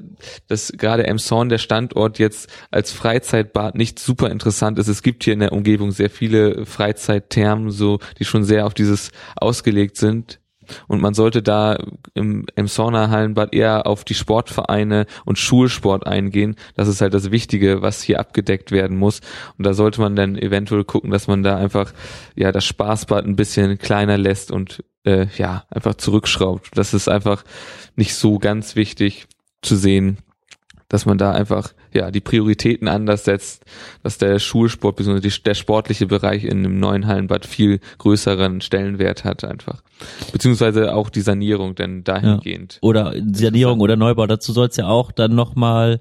dass 0.47 0.73
gerade 0.77 1.07
Emshorn, 1.07 1.49
der 1.49 1.59
Standort 1.59 2.19
jetzt 2.19 2.49
als 2.71 2.93
Freizeitbad 2.93 3.75
nicht 3.75 3.99
super 3.99 4.31
interessant 4.31 4.79
ist. 4.79 4.89
Es 4.89 5.03
gibt 5.03 5.25
hier 5.25 5.35
in 5.35 5.41
der 5.41 5.53
Umgebung 5.53 5.93
sehr 5.93 6.11
viele 6.11 6.67
Freizeitthermen, 6.67 7.71
so, 7.71 7.99
die 8.19 8.25
schon 8.25 8.45
sehr 8.45 8.67
auf 8.67 8.75
dieses 8.75 9.11
ausgelegt 9.37 9.97
sind. 9.97 10.41
Und 10.87 11.01
man 11.01 11.15
sollte 11.15 11.43
da 11.43 11.79
im, 12.15 12.47
im 12.55 12.69
Sauna-Hallenbad 12.69 13.55
eher 13.55 13.87
auf 13.87 14.05
die 14.05 14.15
Sportvereine 14.15 15.07
und 15.25 15.39
Schulsport 15.39 16.07
eingehen. 16.07 16.57
Das 16.75 16.89
ist 16.89 17.01
halt 17.01 17.15
das 17.15 17.31
Wichtige, 17.31 17.83
was 17.83 18.03
hier 18.03 18.21
abgedeckt 18.21 18.71
werden 18.71 18.97
muss. 18.97 19.21
Und 19.57 19.67
da 19.67 19.75
sollte 19.75 20.01
man 20.01 20.17
dann 20.17 20.37
eventuell 20.37 20.85
gucken, 20.85 21.11
dass 21.11 21.27
man 21.27 21.43
da 21.43 21.57
einfach 21.57 21.93
ja 22.35 22.53
das 22.53 22.65
Spaßbad 22.65 23.25
ein 23.25 23.37
bisschen 23.37 23.79
kleiner 23.79 24.19
lässt 24.19 24.51
und 24.51 24.85
äh, 25.05 25.27
ja 25.37 25.65
einfach 25.71 25.95
zurückschraubt. 25.95 26.71
Das 26.75 26.95
ist 26.95 27.09
einfach 27.09 27.45
nicht 27.97 28.15
so 28.15 28.39
ganz 28.39 28.77
wichtig 28.77 29.27
zu 29.63 29.77
sehen, 29.77 30.19
dass 30.89 31.07
man 31.07 31.19
da 31.19 31.33
einfach 31.33 31.73
ja 31.93 32.11
die 32.11 32.21
Prioritäten 32.21 32.89
anders 32.89 33.25
setzt, 33.25 33.65
dass 34.03 34.19
der 34.19 34.39
Schulsport 34.39 34.97
bzw. 34.97 35.29
der 35.45 35.55
sportliche 35.55 36.07
Bereich 36.07 36.45
in 36.45 36.59
einem 36.59 36.79
neuen 36.79 37.07
Hallenbad 37.07 37.47
viel 37.47 37.81
größeren 37.99 38.61
Stellenwert 38.61 39.25
hat 39.25 39.45
einfach. 39.45 39.83
Beziehungsweise 40.33 40.95
auch 40.95 41.11
die 41.11 41.21
Sanierung, 41.23 41.75
denn 41.75 42.05
dahingehend. 42.05 42.79
Oder 42.83 43.15
Sanierung 43.33 43.81
oder 43.81 43.97
Neubau. 43.97 44.27
Dazu 44.27 44.53
soll 44.53 44.69
es 44.69 44.77
ja 44.77 44.87
auch 44.87 45.11
dann 45.13 45.35
nochmal 45.35 46.01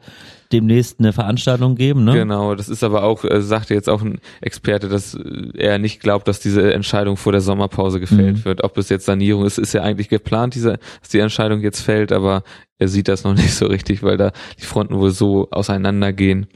demnächst 0.54 1.00
eine 1.00 1.12
Veranstaltung 1.12 1.76
geben, 1.76 2.06
ne? 2.06 2.14
Genau, 2.14 2.56
das 2.56 2.70
ist 2.70 2.82
aber 2.82 3.04
auch, 3.04 3.26
äh, 3.26 3.42
sagte 3.42 3.74
jetzt 3.74 3.90
auch 3.90 4.02
ein 4.02 4.20
Experte, 4.40 4.88
dass 4.88 5.14
äh, 5.14 5.20
er 5.58 5.78
nicht 5.78 6.00
glaubt, 6.00 6.26
dass 6.28 6.40
diese 6.40 6.74
Entscheidung 6.74 7.18
vor 7.18 7.34
der 7.34 7.42
Sommerpause 7.42 8.00
gefällt 8.00 8.38
Mhm. 8.38 8.46
wird. 8.46 8.64
Ob 8.64 8.78
es 8.78 8.88
jetzt 8.88 9.06
Sanierung 9.06 9.46
ist, 9.46 9.58
ist 9.58 9.74
ja 9.74 9.82
eigentlich 9.84 10.08
geplant, 10.08 10.56
diese, 10.56 10.80
dass 11.02 11.10
die 11.10 11.20
Entscheidung 11.20 11.60
jetzt 11.60 11.82
fällt, 11.82 12.14
aber 12.14 12.44
er 12.80 12.88
sieht 12.88 13.10
das 13.10 13.26
noch 13.26 13.34
nicht 13.36 13.56
so 13.56 13.66
richtig, 13.66 14.04
weil 14.04 14.16
da 14.16 14.32
die 14.58 14.64
Fronten 14.66 14.96
wohl 14.98 15.12
so 15.12 15.50
auseinandergehen. 15.78 16.48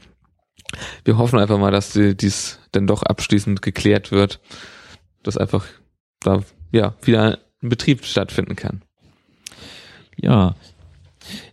Wir 1.04 1.18
hoffen 1.18 1.38
einfach 1.38 1.58
mal, 1.58 1.70
dass 1.70 1.92
die, 1.92 2.16
dies 2.16 2.58
dann 2.72 2.86
doch 2.86 3.02
abschließend 3.02 3.62
geklärt 3.62 4.10
wird, 4.10 4.40
dass 5.22 5.36
einfach 5.36 5.66
da 6.20 6.42
ja 6.72 6.94
wieder 7.02 7.38
ein 7.62 7.68
Betrieb 7.68 8.04
stattfinden 8.04 8.56
kann. 8.56 8.82
Ja. 10.16 10.54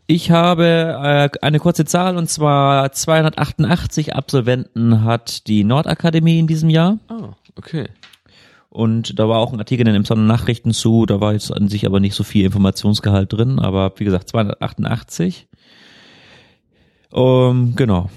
Ich 0.07 0.31
habe 0.31 0.97
äh, 1.03 1.29
eine 1.41 1.59
kurze 1.59 1.85
Zahl 1.85 2.17
und 2.17 2.29
zwar 2.29 2.91
288 2.91 4.15
Absolventen 4.15 5.03
hat 5.03 5.47
die 5.47 5.63
Nordakademie 5.63 6.39
in 6.39 6.47
diesem 6.47 6.69
Jahr. 6.69 6.97
Oh, 7.09 7.33
okay. 7.55 7.88
Und 8.69 9.19
da 9.19 9.27
war 9.27 9.39
auch 9.39 9.53
ein 9.53 9.59
Artikel 9.59 9.88
in 9.88 9.93
den 9.93 10.05
Sonnennachrichten 10.05 10.73
zu, 10.73 11.05
da 11.05 11.19
war 11.19 11.33
jetzt 11.33 11.51
an 11.51 11.67
sich 11.67 11.85
aber 11.85 11.99
nicht 11.99 12.15
so 12.15 12.23
viel 12.23 12.45
Informationsgehalt 12.45 13.31
drin, 13.33 13.59
aber 13.59 13.93
wie 13.97 14.05
gesagt 14.05 14.29
288. 14.29 15.47
Um, 17.11 17.75
genau. 17.75 18.09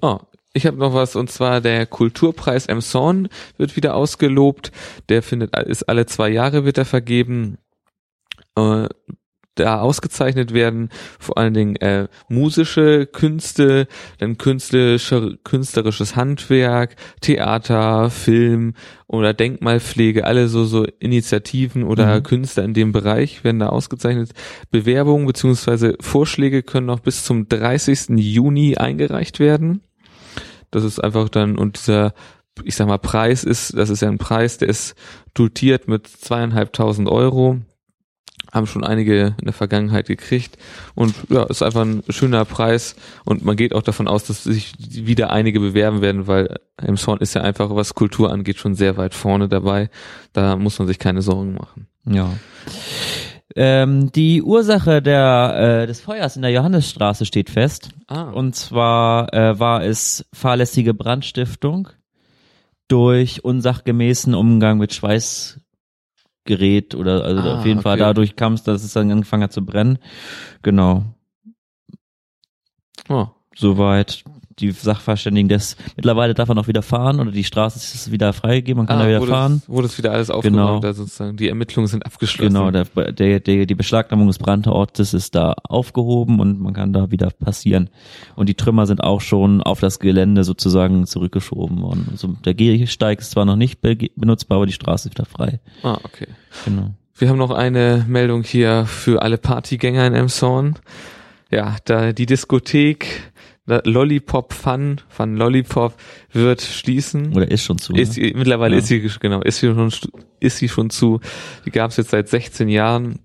Oh, 0.00 0.18
ich 0.54 0.66
habe 0.66 0.76
noch 0.76 0.94
was 0.94 1.16
und 1.16 1.30
zwar 1.30 1.60
der 1.60 1.86
Kulturpreis 1.86 2.66
Emshorn 2.66 3.28
wird 3.56 3.76
wieder 3.76 3.94
ausgelobt. 3.94 4.72
Der 5.08 5.22
findet 5.22 5.56
ist 5.66 5.88
alle 5.88 6.06
zwei 6.06 6.28
Jahre 6.28 6.64
wird 6.64 6.78
er 6.78 6.84
vergeben. 6.84 7.58
Äh, 8.56 8.88
da 9.54 9.80
ausgezeichnet 9.80 10.52
werden 10.52 10.88
vor 11.18 11.38
allen 11.38 11.54
Dingen 11.54 11.76
äh, 11.76 12.08
musische 12.28 13.06
Künste, 13.06 13.86
dann 14.18 14.38
künstlerische, 14.38 15.38
künstlerisches 15.44 16.16
Handwerk, 16.16 16.96
Theater, 17.20 18.10
Film 18.10 18.74
oder 19.06 19.32
Denkmalpflege, 19.32 20.24
alle 20.24 20.48
so 20.48 20.64
so 20.64 20.84
Initiativen 20.98 21.84
oder 21.84 22.16
Mhm. 22.18 22.22
Künstler 22.24 22.64
in 22.64 22.74
dem 22.74 22.92
Bereich 22.92 23.44
werden 23.44 23.60
da 23.60 23.68
ausgezeichnet. 23.68 24.32
Bewerbungen 24.70 25.26
beziehungsweise 25.26 25.96
Vorschläge 26.00 26.62
können 26.62 26.86
noch 26.86 27.00
bis 27.00 27.24
zum 27.24 27.48
30. 27.48 28.18
Juni 28.18 28.76
eingereicht 28.76 29.38
werden. 29.38 29.82
Das 30.70 30.82
ist 30.82 30.98
einfach 30.98 31.28
dann, 31.28 31.56
und 31.56 31.76
dieser, 31.76 32.14
ich 32.64 32.74
sag 32.74 32.88
mal, 32.88 32.98
Preis 32.98 33.44
ist, 33.44 33.76
das 33.76 33.90
ist 33.90 34.02
ja 34.02 34.08
ein 34.08 34.18
Preis, 34.18 34.58
der 34.58 34.68
ist 34.68 34.94
dotiert 35.34 35.86
mit 35.86 36.08
zweieinhalbtausend 36.08 37.08
Euro. 37.08 37.60
Haben 38.54 38.66
schon 38.66 38.84
einige 38.84 39.34
in 39.38 39.44
der 39.44 39.52
Vergangenheit 39.52 40.06
gekriegt. 40.06 40.56
Und 40.94 41.14
ja, 41.28 41.42
ist 41.42 41.62
einfach 41.62 41.82
ein 41.82 42.02
schöner 42.08 42.44
Preis. 42.44 42.96
Und 43.24 43.44
man 43.44 43.56
geht 43.56 43.74
auch 43.74 43.82
davon 43.82 44.08
aus, 44.08 44.24
dass 44.24 44.44
sich 44.44 44.72
wieder 44.78 45.30
einige 45.30 45.60
bewerben 45.60 46.00
werden, 46.00 46.26
weil 46.28 46.56
Emshorn 46.76 47.18
ist 47.18 47.34
ja 47.34 47.42
einfach, 47.42 47.74
was 47.74 47.94
Kultur 47.94 48.32
angeht, 48.32 48.58
schon 48.58 48.74
sehr 48.74 48.96
weit 48.96 49.14
vorne 49.14 49.48
dabei. 49.48 49.90
Da 50.32 50.56
muss 50.56 50.78
man 50.78 50.88
sich 50.88 50.98
keine 50.98 51.20
Sorgen 51.20 51.54
machen. 51.54 51.88
Ja. 52.06 52.30
Ähm, 53.56 54.10
die 54.12 54.42
Ursache 54.42 55.00
der, 55.00 55.82
äh, 55.82 55.86
des 55.86 56.00
Feuers 56.00 56.36
in 56.36 56.42
der 56.42 56.50
Johannesstraße 56.50 57.24
steht 57.24 57.50
fest. 57.50 57.90
Ah. 58.08 58.30
Und 58.30 58.56
zwar 58.56 59.32
äh, 59.32 59.58
war 59.58 59.84
es 59.84 60.26
fahrlässige 60.32 60.94
Brandstiftung 60.94 61.88
durch 62.88 63.44
unsachgemäßen 63.44 64.34
Umgang 64.34 64.78
mit 64.78 64.92
Schweißgerät 66.44 66.94
oder 66.94 67.24
also 67.24 67.42
Ah, 67.42 67.58
auf 67.58 67.66
jeden 67.66 67.82
Fall 67.82 67.94
okay. 67.94 68.00
dadurch 68.02 68.36
kam 68.36 68.54
es, 68.54 68.62
dass 68.62 68.84
es 68.84 68.92
dann 68.92 69.10
angefangen 69.10 69.42
hat 69.42 69.52
zu 69.52 69.64
brennen. 69.64 69.98
Genau. 70.62 71.04
oh. 73.08 73.26
Soweit 73.56 74.24
die 74.58 74.70
Sachverständigen 74.70 75.48
des 75.48 75.76
mittlerweile 75.96 76.34
darf 76.34 76.48
man 76.48 76.58
auch 76.58 76.68
wieder 76.68 76.82
fahren 76.82 77.20
oder 77.20 77.30
die 77.32 77.44
Straße 77.44 77.78
ist 77.78 78.10
wieder 78.12 78.32
freigegeben, 78.32 78.78
man 78.78 78.86
kann 78.86 78.98
da 79.00 79.06
wieder 79.06 79.16
Ah, 79.16 79.20
wurde, 79.20 79.30
fahren. 79.32 79.62
Wurde 79.66 79.86
es 79.86 79.98
wieder 79.98 80.12
alles 80.12 80.28
Genau. 80.28 80.38
aufgeräumt, 80.38 80.84
da 80.84 80.92
sozusagen 80.92 81.36
die 81.36 81.48
Ermittlungen 81.48 81.86
sind 81.88 82.06
abgeschlossen. 82.06 82.54
Genau, 82.54 82.70
der, 82.70 82.84
der, 83.12 83.40
der, 83.40 83.66
die 83.66 83.74
Beschlagnahmung 83.74 84.26
des 84.28 84.38
Brandortes 84.38 85.14
ist 85.14 85.34
da 85.34 85.54
aufgehoben 85.68 86.40
und 86.40 86.60
man 86.60 86.72
kann 86.74 86.92
da 86.92 87.10
wieder 87.10 87.30
passieren. 87.30 87.90
Und 88.36 88.48
die 88.48 88.54
Trümmer 88.54 88.86
sind 88.86 89.02
auch 89.02 89.20
schon 89.20 89.62
auf 89.62 89.80
das 89.80 89.98
Gelände 89.98 90.44
sozusagen 90.44 91.06
zurückgeschoben 91.06 91.82
worden. 91.82 92.08
Also 92.10 92.28
der 92.44 92.54
Gehsteig 92.54 93.20
ist 93.20 93.32
zwar 93.32 93.44
noch 93.44 93.56
nicht 93.56 93.80
be 93.80 93.96
benutzbar, 94.16 94.56
aber 94.56 94.66
die 94.66 94.72
Straße 94.72 95.08
ist 95.08 95.14
wieder 95.18 95.26
frei. 95.26 95.60
Ah, 95.82 95.98
okay. 96.04 96.28
Genau. 96.64 96.90
Wir 97.16 97.28
haben 97.28 97.38
noch 97.38 97.50
eine 97.52 98.04
Meldung 98.08 98.42
hier 98.42 98.86
für 98.86 99.22
alle 99.22 99.38
Partygänger 99.38 100.06
in 100.06 100.14
Emshorn. 100.14 100.74
Ja, 101.50 101.76
da 101.84 102.12
die 102.12 102.26
Diskothek 102.26 103.32
Lollipop 103.66 104.52
Fun, 104.52 105.00
Fun 105.08 105.36
Lollipop 105.36 105.94
wird 106.32 106.60
schließen. 106.60 107.34
Oder 107.34 107.50
ist 107.50 107.62
schon 107.62 107.78
zu. 107.78 107.94
Ist 107.94 108.18
ne? 108.18 108.32
mittlerweile 108.34 108.74
Ja. 108.74 108.80
ist 108.80 108.88
sie 108.88 109.08
genau, 109.20 109.40
ist 109.40 109.58
sie 109.60 109.68
schon 109.68 109.90
ist 110.40 110.58
sie 110.58 110.68
schon 110.68 110.90
zu. 110.90 111.20
Die 111.64 111.70
gab 111.70 111.90
es 111.90 111.96
jetzt 111.96 112.10
seit 112.10 112.28
16 112.28 112.68
Jahren. 112.68 113.20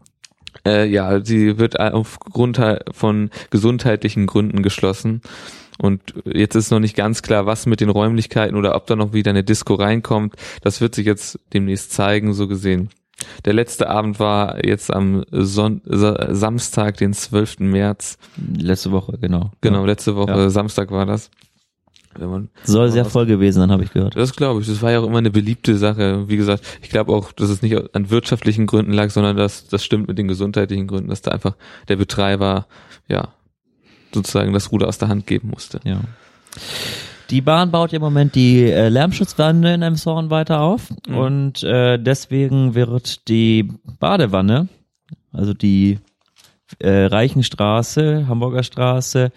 Äh, 0.65 0.88
ja, 0.88 1.24
sie 1.24 1.58
wird 1.58 1.79
aufgrund 1.79 2.60
von 2.91 3.29
gesundheitlichen 3.50 4.27
Gründen 4.27 4.63
geschlossen. 4.63 5.22
Und 5.77 6.13
jetzt 6.25 6.55
ist 6.55 6.72
noch 6.72 6.79
nicht 6.79 6.96
ganz 6.96 7.22
klar, 7.22 7.46
was 7.46 7.65
mit 7.65 7.79
den 7.79 7.89
Räumlichkeiten 7.89 8.58
oder 8.58 8.75
ob 8.75 8.88
da 8.88 8.96
noch 8.96 9.13
wieder 9.13 9.31
eine 9.31 9.43
Disco 9.46 9.75
reinkommt. 9.75 10.36
Das 10.62 10.81
wird 10.81 10.96
sich 10.96 11.05
jetzt 11.05 11.39
demnächst 11.53 11.91
zeigen, 11.91 12.34
so 12.34 12.48
gesehen. 12.48 12.89
Der 13.46 13.54
letzte 13.54 13.90
Abend 13.90 14.20
war 14.20 14.66
jetzt 14.66 14.92
am 14.94 15.24
Son 15.32 15.82
Sa 15.86 16.34
Samstag, 16.34 16.98
den 16.98 17.14
12. 17.14 17.60
März. 17.60 18.18
Letzte 18.58 18.92
Woche, 18.92 19.18
genau. 19.20 19.52
Genau, 19.62 19.86
letzte 19.86 20.16
Woche, 20.16 20.32
Ja. 20.32 20.50
Samstag 20.50 20.92
war 20.92 21.06
das. 21.06 21.30
Man 22.18 22.50
Soll 22.64 22.92
sehr 22.92 23.06
voll 23.06 23.28
gewesen 23.28 23.60
sein, 23.60 23.72
habe 23.72 23.84
ich 23.84 23.94
gehört. 23.94 24.16
das 24.18 24.36
glaube 24.36 24.62
ich. 24.62 24.68
Das 24.68 24.82
war 24.82 24.92
ja 24.92 25.00
auch 25.00 25.06
immer 25.06 25.20
eine 25.20 25.30
beliebte 25.30 25.78
Sache. 25.78 26.28
Wie 26.28 26.38
gesagt, 26.38 26.64
ich 26.82 26.90
glaube 26.90 27.14
auch, 27.14 27.32
dass 27.32 27.50
es 27.50 27.62
nicht 27.62 27.78
an 27.96 28.10
wirtschaftlichen 28.10 28.66
Gründen 28.66 28.94
lag, 28.94 29.10
sondern 29.12 29.38
dass 29.38 29.68
das 29.68 29.86
stimmt 29.86 30.08
mit 30.08 30.18
den 30.18 30.28
gesundheitlichen 30.28 30.88
Gründen, 30.88 31.10
dass 31.10 31.22
da 31.22 31.32
einfach 31.32 31.56
der 31.88 31.98
Betreiber 31.98 32.66
ja 33.08 33.30
sozusagen 34.14 34.54
das 34.54 34.72
Ruder 34.72 34.88
aus 34.88 34.98
der 34.98 35.08
Hand 35.08 35.28
geben 35.28 35.50
musste. 35.50 35.80
Ja. 35.84 36.02
Die 37.30 37.42
Bahn 37.42 37.72
baut 37.72 37.94
im 37.94 38.02
Moment 38.02 38.36
die 38.36 38.64
äh, 38.64 38.90
Lärmschutzwanne 38.90 39.76
in 39.76 39.82
Emshorn 39.82 40.30
weiter 40.30 40.62
auf 40.62 40.90
Mhm. 41.08 41.18
und 41.18 41.64
äh, 41.64 41.98
deswegen 42.00 42.74
wird 42.76 43.28
die 43.28 43.72
Badewanne, 44.00 44.68
also 45.32 45.54
die 45.54 46.00
äh, 46.80 47.06
Reichenstraße, 47.06 48.28
Hamburger 48.28 48.64
Straße, 48.64 49.32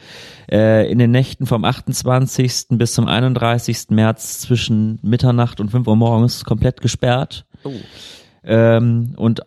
äh, 0.51 0.91
in 0.91 0.99
den 0.99 1.11
Nächten 1.11 1.47
vom 1.47 1.65
28. 1.65 2.67
bis 2.71 2.95
zum 2.95 3.09
31. 3.09 3.91
März 3.91 4.41
zwischen 4.41 4.99
Mitternacht 5.03 5.61
und 5.61 5.71
5 5.71 5.87
Uhr 5.87 5.97
morgens 5.97 6.45
komplett 6.45 6.81
gesperrt. 6.81 7.45
Oh. 7.65 7.73
Ähm, 8.45 9.15
und 9.17 9.43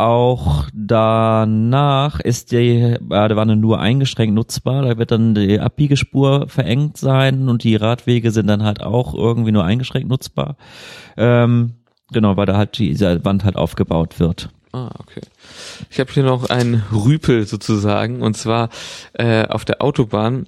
auch 0.00 0.66
danach 0.72 2.20
ist 2.20 2.52
die 2.52 2.96
Badewanne 3.00 3.56
nur 3.56 3.80
eingeschränkt 3.80 4.34
nutzbar. 4.34 4.82
Da 4.82 4.98
wird 4.98 5.10
dann 5.10 5.34
die 5.34 5.60
Abbiegespur 5.60 6.48
verengt 6.48 6.96
sein 6.96 7.48
und 7.48 7.64
die 7.64 7.76
Radwege 7.76 8.30
sind 8.30 8.46
dann 8.46 8.64
halt 8.64 8.82
auch 8.82 9.14
irgendwie 9.14 9.52
nur 9.52 9.64
eingeschränkt 9.64 10.08
nutzbar. 10.08 10.56
Ähm, 11.16 11.74
genau, 12.12 12.36
weil 12.36 12.46
da 12.46 12.56
halt 12.56 12.78
diese 12.78 13.24
Wand 13.24 13.44
halt 13.44 13.56
aufgebaut 13.56 14.18
wird. 14.18 14.48
Ah, 14.72 14.90
okay. 14.98 15.22
Ich 15.90 16.00
habe 16.00 16.12
hier 16.12 16.22
noch 16.22 16.48
einen 16.48 16.82
Rüpel 16.92 17.46
sozusagen 17.46 18.22
und 18.22 18.36
zwar 18.36 18.68
äh, 19.14 19.46
auf 19.46 19.64
der 19.64 19.82
Autobahn 19.82 20.46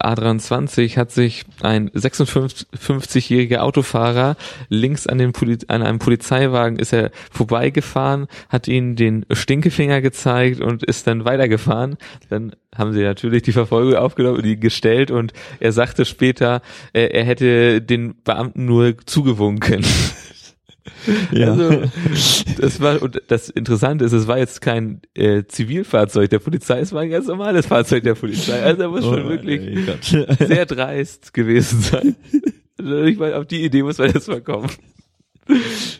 A23 0.00 0.96
hat 0.96 1.10
sich 1.10 1.44
ein 1.62 1.90
56-jähriger 1.90 3.58
Autofahrer 3.58 4.36
links 4.68 5.06
an, 5.06 5.18
den 5.18 5.32
Poli 5.32 5.58
an 5.68 5.82
einem 5.82 5.98
Polizeiwagen 5.98 6.78
ist 6.78 6.92
er 6.92 7.10
vorbeigefahren, 7.30 8.26
hat 8.48 8.68
ihnen 8.68 8.96
den 8.96 9.26
Stinkefinger 9.30 10.00
gezeigt 10.00 10.60
und 10.60 10.82
ist 10.82 11.06
dann 11.06 11.24
weitergefahren. 11.24 11.96
Dann 12.28 12.52
haben 12.74 12.92
sie 12.92 13.02
natürlich 13.02 13.42
die 13.42 13.52
Verfolgung 13.52 13.96
aufgenommen 13.96 14.44
ihn 14.44 14.60
gestellt 14.60 15.10
und 15.10 15.32
er 15.60 15.72
sagte 15.72 16.04
später, 16.04 16.62
äh, 16.92 17.06
er 17.06 17.24
hätte 17.24 17.82
den 17.82 18.14
Beamten 18.22 18.64
nur 18.64 18.96
zugewunken. 19.04 19.84
Also, 21.32 21.82
das 22.60 22.80
war, 22.80 23.00
und 23.02 23.22
das 23.28 23.48
Interessante 23.50 24.04
ist, 24.04 24.12
es 24.12 24.26
war 24.26 24.38
jetzt 24.38 24.60
kein 24.60 25.00
äh, 25.14 25.44
Zivilfahrzeug 25.46 26.30
der 26.30 26.38
Polizei, 26.40 26.80
es 26.80 26.92
war 26.92 27.02
ein 27.02 27.10
ganz 27.10 27.26
normales 27.26 27.66
Fahrzeug 27.66 28.02
der 28.04 28.14
Polizei. 28.14 28.60
Also 28.62 28.82
er 28.82 28.88
muss 28.88 29.04
schon 29.04 29.24
Oh, 29.26 29.28
wirklich 29.28 29.60
ey 29.60 30.46
sehr 30.46 30.66
dreist 30.66 31.32
gewesen 31.34 31.80
sein. 31.80 32.16
Also 32.78 33.02
ich 33.02 33.18
meine, 33.18 33.36
auf 33.36 33.46
die 33.46 33.64
Idee 33.64 33.82
muss 33.82 33.98
man 33.98 34.10
jetzt 34.12 34.28
mal 34.28 34.40
kommen. 34.40 34.68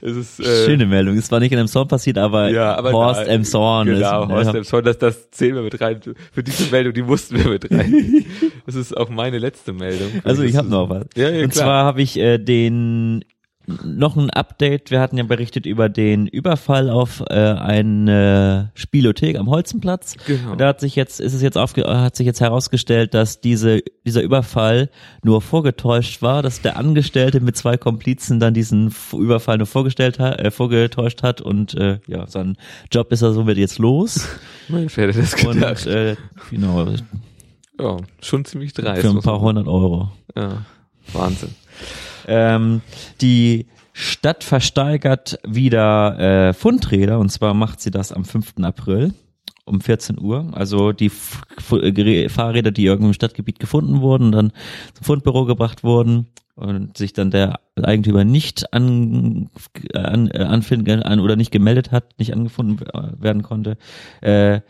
Es 0.00 0.16
ist, 0.16 0.40
äh, 0.40 0.66
Schöne 0.66 0.86
Meldung. 0.86 1.16
Es 1.16 1.30
war 1.32 1.40
nicht 1.40 1.52
in 1.52 1.58
Emshorn 1.58 1.88
passiert, 1.88 2.16
aber, 2.16 2.48
ja, 2.50 2.76
aber 2.76 2.92
Horst 2.92 3.22
nein, 3.22 3.30
Emshorn 3.40 3.86
Genau, 3.88 4.24
ist, 4.24 4.30
Horst 4.30 4.52
ja. 4.52 4.58
Emshorn, 4.58 4.84
das, 4.84 4.98
das 4.98 5.30
zählen 5.32 5.56
wir 5.56 5.62
mit 5.62 5.80
rein. 5.80 6.00
Für 6.32 6.42
diese 6.44 6.70
Meldung, 6.70 6.94
die 6.94 7.02
mussten 7.02 7.36
wir 7.42 7.50
mit 7.50 7.70
rein. 7.70 8.24
Das 8.66 8.76
ist 8.76 8.96
auch 8.96 9.08
meine 9.10 9.38
letzte 9.38 9.72
Meldung. 9.72 10.22
Also 10.24 10.42
ich 10.44 10.56
habe 10.56 10.68
noch 10.68 10.88
was. 10.88 11.06
Ja, 11.16 11.28
ja, 11.28 11.42
Und 11.42 11.50
klar. 11.50 11.64
zwar 11.64 11.84
habe 11.84 12.02
ich 12.02 12.16
äh, 12.18 12.38
den 12.38 13.24
noch 13.66 14.16
ein 14.16 14.30
Update. 14.30 14.90
Wir 14.90 15.00
hatten 15.00 15.16
ja 15.16 15.24
berichtet 15.24 15.66
über 15.66 15.88
den 15.88 16.26
Überfall 16.26 16.90
auf 16.90 17.22
äh, 17.28 17.34
eine 17.34 18.72
Spielothek 18.74 19.38
am 19.38 19.48
Holzenplatz. 19.48 20.16
Genau. 20.26 20.52
Und 20.52 20.60
da 20.60 20.68
hat 20.68 20.80
sich 20.80 20.96
jetzt 20.96 21.20
ist 21.20 21.32
es 21.32 21.42
jetzt 21.42 21.56
aufge 21.56 21.84
hat 21.84 22.16
sich 22.16 22.26
jetzt 22.26 22.40
herausgestellt, 22.40 23.14
dass 23.14 23.40
diese 23.40 23.82
dieser 24.04 24.22
Überfall 24.22 24.90
nur 25.22 25.40
vorgetäuscht 25.42 26.22
war, 26.22 26.42
dass 26.42 26.60
der 26.60 26.76
Angestellte 26.76 27.40
mit 27.40 27.56
zwei 27.56 27.76
Komplizen 27.76 28.40
dann 28.40 28.54
diesen 28.54 28.94
Überfall 29.12 29.58
nur 29.58 29.66
vorgestellt 29.66 30.18
hat, 30.18 30.40
äh, 30.40 30.50
vorgetäuscht 30.50 31.22
hat 31.22 31.40
und 31.40 31.74
äh, 31.74 32.00
ja, 32.06 32.26
sein 32.26 32.56
Job 32.90 33.12
ist 33.12 33.22
er 33.22 33.32
somit 33.32 33.58
jetzt 33.58 33.78
los. 33.78 34.28
Mein 34.68 34.88
Pferd 34.88 35.16
das 35.16 35.36
gedacht. 35.36 35.86
und 35.86 35.92
äh, 35.92 36.16
genau 36.50 36.86
ja, 37.80 37.96
schon 38.20 38.44
ziemlich 38.44 38.72
dreist. 38.72 39.02
für 39.02 39.08
ein 39.08 39.20
paar 39.20 39.40
hundert 39.40 39.66
Euro. 39.66 40.10
Ja, 40.36 40.64
Wahnsinn. 41.12 41.54
Ähm, 42.26 42.80
die 43.20 43.66
Stadt 43.92 44.44
versteigert 44.44 45.38
wieder 45.46 46.18
äh, 46.18 46.52
Fundräder 46.54 47.18
und 47.18 47.30
zwar 47.30 47.54
macht 47.54 47.80
sie 47.80 47.90
das 47.90 48.12
am 48.12 48.24
5. 48.24 48.54
April 48.62 49.12
um 49.64 49.80
14 49.80 50.18
Uhr. 50.18 50.50
Also 50.52 50.92
die 50.92 51.06
F 51.06 51.42
F 51.56 52.32
Fahrräder, 52.32 52.70
die 52.70 52.84
irgendwo 52.84 53.08
im 53.08 53.14
Stadtgebiet 53.14 53.58
gefunden 53.58 54.00
wurden, 54.00 54.32
dann 54.32 54.52
zum 54.94 55.04
Fundbüro 55.04 55.44
gebracht 55.44 55.84
wurden 55.84 56.28
und 56.54 56.96
sich 56.96 57.12
dann 57.12 57.30
der 57.30 57.60
Eigentümer 57.80 58.24
nicht 58.24 58.72
an, 58.72 59.50
an, 59.94 60.30
äh, 60.30 60.42
anfinden 60.42 61.02
an 61.02 61.20
oder 61.20 61.36
nicht 61.36 61.50
gemeldet 61.50 61.92
hat, 61.92 62.18
nicht 62.18 62.34
angefunden 62.34 62.86
äh, 62.88 63.22
werden 63.22 63.42
konnte. 63.42 63.76
Äh, 64.20 64.60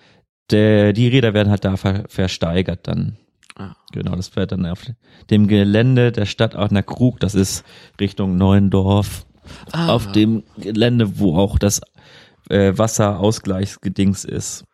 der, 0.50 0.92
die 0.92 1.08
Räder 1.08 1.34
werden 1.34 1.50
halt 1.50 1.64
da 1.64 1.76
ver 1.76 2.04
versteigert 2.08 2.86
dann. 2.86 3.16
Ah. 3.56 3.74
Genau, 3.92 4.16
das 4.16 4.34
wäre 4.34 4.46
dann 4.46 4.66
auf 4.66 4.82
dem 5.30 5.46
Gelände 5.46 6.12
der 6.12 6.26
Stadt 6.26 6.56
Aachener 6.56 6.82
Krug, 6.82 7.20
das 7.20 7.34
ist 7.34 7.64
Richtung 8.00 8.36
Neuendorf. 8.36 9.26
Ah. 9.72 9.88
Auf 9.88 10.12
dem 10.12 10.44
Gelände, 10.56 11.18
wo 11.18 11.36
auch 11.36 11.58
das 11.58 11.80
äh, 12.48 12.72
Wasserausgleichsgedings 12.76 14.24
ist. 14.24 14.64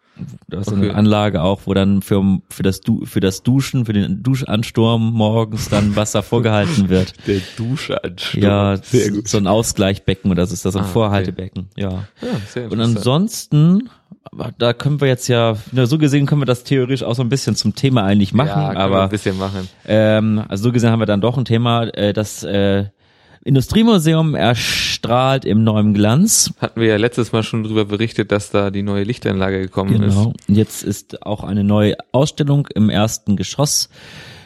Da 0.49 0.61
ist 0.61 0.69
Okay. 0.69 0.77
eine 0.91 0.95
Anlage 0.95 1.43
auch, 1.43 1.61
wo 1.67 1.75
dann 1.75 2.03
für, 2.03 2.23
für, 2.51 2.63
das 2.63 2.81
du 2.81 3.05
für 3.07 3.21
das 3.21 3.43
Duschen, 3.43 3.85
für 3.87 3.93
den 3.93 4.23
Duschansturm 4.23 5.13
morgens 5.13 5.69
dann 5.69 5.95
Wasser 5.97 6.23
vorgehalten 6.23 6.89
wird. 6.89 7.15
Der 7.27 7.41
Duschanstoß. 7.57 8.43
Ja, 8.43 8.77
sehr 8.77 9.11
gut. 9.11 9.29
so 9.29 9.39
ein 9.39 9.47
Ausgleichbecken 9.47 10.31
oder 10.31 10.47
so 10.47 10.55
ist 10.55 10.65
das 10.65 10.75
ein 10.77 10.81
Ah, 10.81 10.85
okay. 10.85 10.93
Vorhaltebecken, 10.93 11.69
ja. 11.77 11.91
Ja, 11.91 12.29
sehr 12.49 12.71
Und 12.73 12.81
ansonsten, 12.81 13.89
da 14.59 14.73
können 14.73 15.01
wir 15.01 15.09
jetzt 15.09 15.29
ja, 15.29 15.57
so 15.85 15.99
gesehen 15.99 16.27
können 16.27 16.41
wir 16.43 16.47
das 16.47 16.65
theoretisch 16.65 17.03
auch 17.03 17.15
so 17.15 17.23
ein 17.23 17.29
bisschen 17.29 17.55
zum 17.57 17.75
Thema 17.75 18.05
eigentlich 18.05 18.33
machen, 18.35 18.49
ja, 18.49 18.77
aber 18.77 19.05
ein 19.05 19.09
bisschen 19.11 19.39
machen. 19.39 19.69
ähm, 19.87 20.43
also 20.49 20.65
so 20.65 20.73
gesehen 20.73 20.91
haben 20.91 21.01
wir 21.01 21.07
dann 21.07 21.21
doch 21.21 21.37
ein 21.39 21.45
Thema, 21.45 21.85
äh, 21.85 22.13
das 22.13 22.43
äh, 22.45 22.87
Industriemuseum 23.45 24.35
erstrahlt 25.03 25.45
im 25.45 25.63
neuen 25.65 25.95
Glanz. 25.95 26.53
Hatten 26.59 26.81
wir 26.81 26.89
ja 26.89 26.97
letztes 26.97 27.31
Mal 27.33 27.43
schon 27.45 27.63
drüber 27.63 27.85
berichtet, 27.85 28.33
dass 28.33 28.51
da 28.51 28.71
die 28.71 28.83
neue 28.83 29.05
Lichtanlage 29.05 29.61
gekommen 29.61 29.93
Genau. 29.93 30.07
ist. 30.07 30.49
Und 30.49 30.55
jetzt 30.57 30.83
ist 30.83 31.25
auch 31.25 31.45
eine 31.45 31.63
neue 31.65 31.95
Ausstellung 32.13 32.67
im 32.75 32.91
ersten 32.91 33.37
Geschoss 33.37 33.89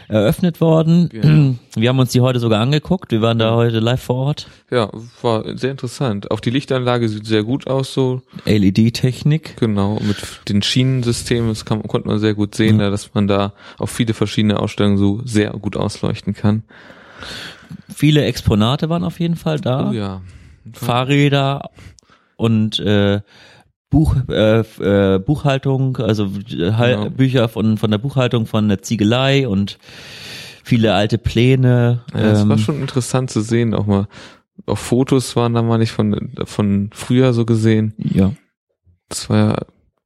eröffnet 0.08 0.60
worden. 0.60 1.08
Genau. 1.10 1.54
Wir 1.74 1.88
haben 1.88 1.98
uns 1.98 2.10
die 2.12 2.20
heute 2.20 2.38
sogar 2.38 2.60
angeguckt. 2.60 3.12
Wir 3.12 3.22
waren 3.22 3.38
da 3.38 3.54
heute 3.54 3.78
live 3.80 4.02
vor 4.02 4.16
Ort. 4.16 4.46
Ja, 4.70 4.90
war 5.22 5.56
sehr 5.56 5.70
interessant. 5.70 6.30
Auch 6.30 6.40
die 6.40 6.50
Lichtanlage 6.50 7.08
sieht 7.08 7.24
sehr 7.26 7.44
gut 7.44 7.66
aus, 7.66 7.94
so 7.94 8.20
LED-Technik. 8.44 9.56
genau 9.58 9.98
mit 10.06 10.16
den 10.50 10.60
Schienensystemen. 10.60 11.48
Das 11.48 11.64
kann, 11.64 11.82
konnte 11.84 12.08
man 12.08 12.18
sehr 12.18 12.34
gut 12.34 12.54
sehen, 12.54 12.78
da, 12.78 12.90
dass 12.90 13.14
man 13.14 13.26
da 13.26 13.54
auf 13.78 13.88
viele 13.90 14.12
verschiedene 14.12 14.60
Ausstellungen 14.60 14.98
so 14.98 15.22
sehr 15.24 15.52
gut 15.52 15.78
ausleuchten 15.78 16.34
kann. 16.34 16.62
Viele 17.88 18.24
Exponate 18.24 18.90
waren 18.90 19.04
auf 19.04 19.18
jeden 19.18 19.36
Fall 19.36 19.58
da. 19.60 19.88
Oh 19.88 19.92
ja. 19.94 20.20
Fahrräder 20.72 21.70
und 22.37 22.79
äh, 22.81 23.20
Buch, 23.90 24.16
äh, 24.29 24.61
äh, 24.61 25.18
Buchhaltung, 25.18 25.98
also 25.98 26.25
äh, 26.51 26.72
Hal- 26.72 26.94
Genau. 26.96 27.11
Bücher 27.11 27.48
von, 27.48 27.77
von 27.77 27.90
der 27.90 27.98
Buchhaltung 27.98 28.46
von 28.46 28.68
der 28.68 28.81
Ziegelei 28.83 29.46
und 29.46 29.79
viele 30.64 30.94
alte 30.94 31.18
Pläne. 31.18 32.01
Ja, 32.14 32.20
es 32.33 32.40
ähm, 32.42 32.48
war 32.48 32.59
schon 32.59 32.81
interessant 32.81 33.31
zu 33.31 33.40
sehen, 33.42 33.75
auch 33.75 33.87
mal. 33.87 34.09
Auch 34.66 34.79
Fotos 34.79 35.35
waren 35.37 35.55
da 35.55 35.62
mal 35.62 35.79
nicht 35.79 35.92
von, 35.92 36.33
von 36.44 36.90
früher 36.92 37.33
so 37.33 37.44
gesehen. 37.44 37.94
ja. 37.98 38.33
Das 39.09 39.29
war 39.29 39.37
ja, 39.37 39.57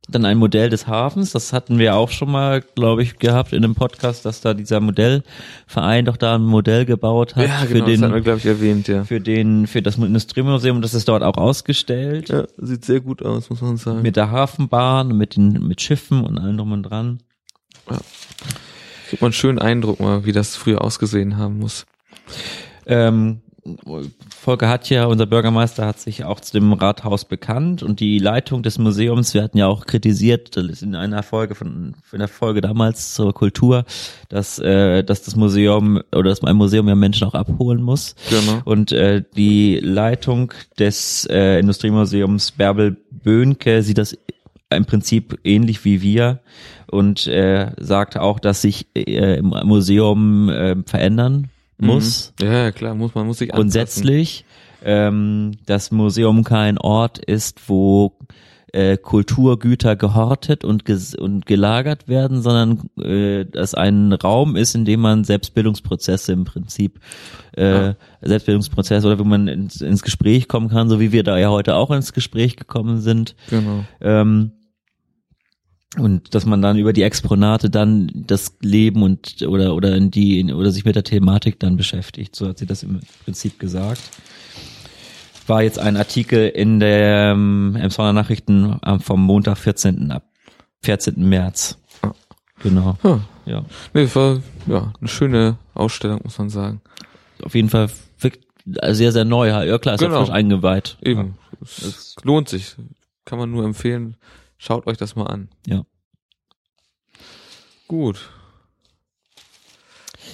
Dann 0.09 0.25
ein 0.25 0.38
Modell 0.38 0.71
des 0.71 0.87
Hafens, 0.87 1.33
das 1.33 1.53
hatten 1.53 1.79
wir 1.79 1.97
auch 1.97 2.11
schon 2.11 2.31
mal, 2.31 2.62
glaube 2.77 3.03
ich, 3.03 3.19
gehabt 3.19 3.53
in 3.53 3.64
einem 3.64 3.75
Podcast, 3.75 4.25
dass 4.25 4.40
da 4.40 4.55
dieser 4.55 4.79
Modellverein 4.79 6.05
doch 6.05 6.16
da 6.16 6.37
ein 6.37 6.42
Modell 6.42 6.85
gebaut 6.85 7.35
hat 7.35 7.49
ja 7.49 7.59
für 7.59 7.75
genau, 7.75 7.87
das 7.87 8.01
hatten 8.03 8.12
wir, 8.12 8.21
den 8.21 8.25
glaube 8.25 8.38
ich, 8.38 8.47
erwähnt, 8.47 8.88
ja. 8.88 9.05
für 9.05 9.21
den 9.21 9.66
für 9.66 9.83
das 9.83 9.97
Industriemuseum 9.97 10.81
das 10.81 10.95
ist 10.95 11.09
dort 11.09 11.25
auch 11.25 11.37
ausgestellt 11.37 12.29
Ja, 12.29 12.45
sieht 12.57 12.85
sehr 12.85 13.01
gut 13.01 13.23
aus, 13.25 13.51
muss 13.51 13.61
man 13.61 13.77
sagen. 13.79 14.03
mit 14.03 14.16
der 14.16 14.31
Hafenbahn, 14.31 15.16
mit 15.16 15.37
den 15.37 15.66
mit 15.66 15.81
Schiffen 15.81 16.25
und 16.25 16.38
allem 16.38 16.57
drum 16.57 16.73
und 16.73 16.83
dran. 16.85 17.19
Kriegt 19.09 19.23
man 19.23 19.29
einen 19.29 19.33
schönen 19.33 19.59
Eindruck 19.59 20.01
mal, 20.01 20.25
wie 20.25 20.33
das 20.33 20.57
früher 20.57 20.83
ausgesehen 20.83 21.37
haben 21.37 21.59
muss. 21.59 21.87
Ähm, 22.87 23.40
Volker 24.31 24.68
hat 24.68 24.88
ja, 24.90 25.07
unser 25.07 25.26
Bürgermeister 25.26 25.87
hat 25.87 25.98
sich 25.98 26.24
auch 26.24 26.40
zu 26.40 26.52
dem 26.52 26.72
Rathaus 26.72 27.24
bekannt 27.24 27.83
und 27.83 28.00
die 28.00 28.18
Leitung 28.18 28.62
des 28.62 28.79
Museums, 28.79 29.35
wir 29.35 29.42
hatten 29.42 29.59
ja 29.59 29.66
auch 29.66 29.87
kritisiert, 29.87 30.57
das 30.57 30.66
ist 30.66 30.83
in 30.83 30.94
einer 30.94 31.22
Folge 31.22 31.55
von, 31.55 31.94
in 32.12 32.18
der 32.18 32.29
Folge 32.29 32.61
damals 32.61 33.14
zur 33.14 33.33
Kultur, 33.33 33.85
dass, 34.29 34.59
äh, 34.59 35.02
dass 35.02 35.22
das 35.22 35.37
Museum 35.37 36.00
oder 36.12 36.31
dass 36.31 36.42
ein 36.42 36.57
Museum 36.57 36.88
ja 36.88 36.94
Menschen 36.94 37.26
auch 37.26 37.35
abholen 37.35 37.83
muss. 37.83 38.14
Genau. 38.31 38.61
Und 38.64 38.92
äh, 38.92 39.22
die 39.37 39.81
Leitung 39.81 40.52
des 40.79 41.26
äh, 41.31 41.59
Industriemuseums 41.59 42.52
Bärbel 42.52 42.96
Böhnke 43.11 43.83
sieht 43.83 43.98
das 43.98 44.16
im 44.70 44.85
Prinzip 44.85 45.38
ähnlich 45.44 45.85
wie 45.85 46.02
wir 46.02 46.40
und 46.90 47.26
äh, 47.26 47.72
sagt 47.79 48.16
auch, 48.18 48.38
dass 48.38 48.62
sich 48.62 48.87
äh, 48.94 49.38
im 49.38 49.48
Museum 49.64 50.48
äh, 50.48 50.76
verändern 50.85 51.50
muss 51.79 52.33
Mhm. 52.41 52.47
Ja, 52.47 52.53
ja, 52.65 52.73
klar, 52.73 52.95
muss 52.95 53.15
man 53.15 53.27
muss 53.27 53.39
sich 53.39 53.53
anpassen. 53.53 53.62
grundsätzlich 53.62 54.45
ähm, 54.85 55.53
das 55.67 55.91
Museum 55.91 56.45
kein 56.45 56.79
Ort 56.79 57.19
ist, 57.19 57.69
wo 57.69 58.12
äh, 58.73 58.99
Kulturgüter 58.99 59.97
gehortet 59.97 60.65
und, 60.65 60.85
ges 60.85 61.15
und 61.15 61.47
gelagert 61.47 62.09
werden, 62.09 62.43
sondern 62.43 62.91
äh, 63.01 63.45
dass 63.47 63.75
ein 63.75 64.12
Raum 64.12 64.55
ist, 64.55 64.75
in 64.75 64.85
dem 64.85 65.01
man 65.01 65.25
Selbstbildungsprozesse 65.25 66.33
im 66.33 66.45
Prinzip 66.45 67.01
äh, 67.57 67.87
ja. 67.89 67.97
Selbstbildungsprozesse 68.21 69.07
oder 69.07 69.19
wo 69.19 69.25
man 69.25 69.49
ins, 69.49 69.81
ins 69.81 70.03
Gespräch 70.03 70.47
kommen 70.47 70.69
kann, 70.69 70.89
so 70.91 71.01
wie 71.01 71.11
wir 71.11 71.23
da 71.23 71.39
ja 71.39 71.49
heute 71.49 71.75
auch 71.75 71.91
ins 71.91 72.12
Gespräch 72.12 72.57
gekommen 72.57 73.01
sind. 73.01 73.35
Genau. 73.49 73.85
Ähm, 74.01 74.53
und 75.96 76.35
dass 76.35 76.44
man 76.46 76.61
dann 76.62 76.79
über 76.79 76.92
die 76.92 77.03
Exponate 77.03 77.70
dann 77.70 78.11
das 78.14 78.57
Leben 78.61 79.03
und 79.03 79.42
oder 79.46 79.75
oder 79.75 79.94
in 79.94 80.11
die 80.11 80.40
in, 80.40 80.53
oder 80.53 80.70
sich 80.70 80.85
mit 80.85 80.96
der 80.96 81.05
Thematik 81.05 81.61
dann 81.61 81.77
beschäftigt. 81.77 82.35
So 82.35 82.49
hat 82.49 82.59
sie 82.59 82.66
das 82.66 82.83
im 82.83 83.01
Prinzip 83.25 83.59
gesagt. 83.59 84.03
War 85.46 85.62
jetzt 85.62 85.79
ein 85.79 85.96
Artikel 85.96 86.49
in 86.49 86.81
der 86.81 87.33
ähm, 87.33 87.77
Emsonner 87.81 88.12
Nachrichten 88.12 88.81
vom 89.01 89.22
Montag 89.22 89.59
14. 89.59 90.11
ab 90.11 90.25
14. 90.83 91.14
März. 91.16 91.79
Ah. 92.03 92.12
Genau. 92.62 92.99
Ja. 93.05 93.20
ja. 93.44 93.64
Nee, 93.94 94.09
war 94.14 94.40
ja 94.66 94.92
eine 95.01 95.09
schöne 95.09 95.57
Ausstellung, 95.75 96.20
muss 96.25 96.38
man 96.38 96.51
sagen. 96.51 96.81
Auf 97.42 97.55
jeden 97.55 97.68
Fall 97.68 97.88
sehr, 98.66 99.12
sehr 99.12 99.25
neu. 99.25 99.49
Ja 99.49 99.79
klar, 99.79 99.94
ist 99.94 100.01
genau. 100.01 100.14
ja 100.14 100.20
frisch 100.25 100.35
eingeweiht. 100.35 100.99
Eben. 101.01 101.37
Ja. 101.61 101.62
Es 101.62 102.16
lohnt 102.22 102.49
sich. 102.49 102.75
Kann 103.25 103.38
man 103.38 103.51
nur 103.51 103.64
empfehlen. 103.64 104.16
Schaut 104.59 104.87
euch 104.87 104.97
das 104.97 105.16
mal 105.16 105.27
an. 105.27 105.49
Ja. 105.66 105.85
Gut. 107.88 108.31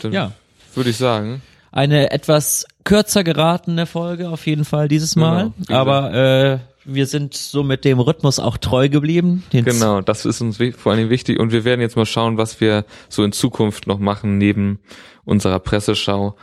Dann 0.02 0.12
ja. 0.12 0.32
Würde 0.74 0.90
ich 0.90 0.96
sagen. 0.96 1.42
Eine 1.70 2.10
etwas 2.10 2.66
kürzer 2.84 3.24
geratene 3.24 3.86
Folge 3.86 4.28
auf 4.28 4.46
jeden 4.46 4.64
Fall 4.64 4.88
dieses 4.88 5.16
Mal. 5.16 5.52
Genau, 5.66 5.78
aber 5.78 6.12
äh, 6.12 6.58
wir 6.84 7.06
sind 7.06 7.34
so 7.34 7.62
mit 7.62 7.84
dem 7.84 8.00
Rhythmus 8.00 8.38
auch 8.38 8.56
treu 8.56 8.88
geblieben. 8.88 9.44
Genau, 9.50 10.00
das 10.00 10.24
ist 10.24 10.40
uns 10.40 10.58
vor 10.76 10.92
allen 10.92 10.98
Dingen 10.98 11.10
wichtig. 11.10 11.38
Und 11.38 11.52
wir 11.52 11.64
werden 11.64 11.80
jetzt 11.80 11.96
mal 11.96 12.06
schauen, 12.06 12.36
was 12.36 12.60
wir 12.60 12.84
so 13.08 13.24
in 13.24 13.32
Zukunft 13.32 13.86
noch 13.86 13.98
machen 13.98 14.38
neben 14.38 14.80
unserer 15.24 15.60
Presseschau. 15.60 16.36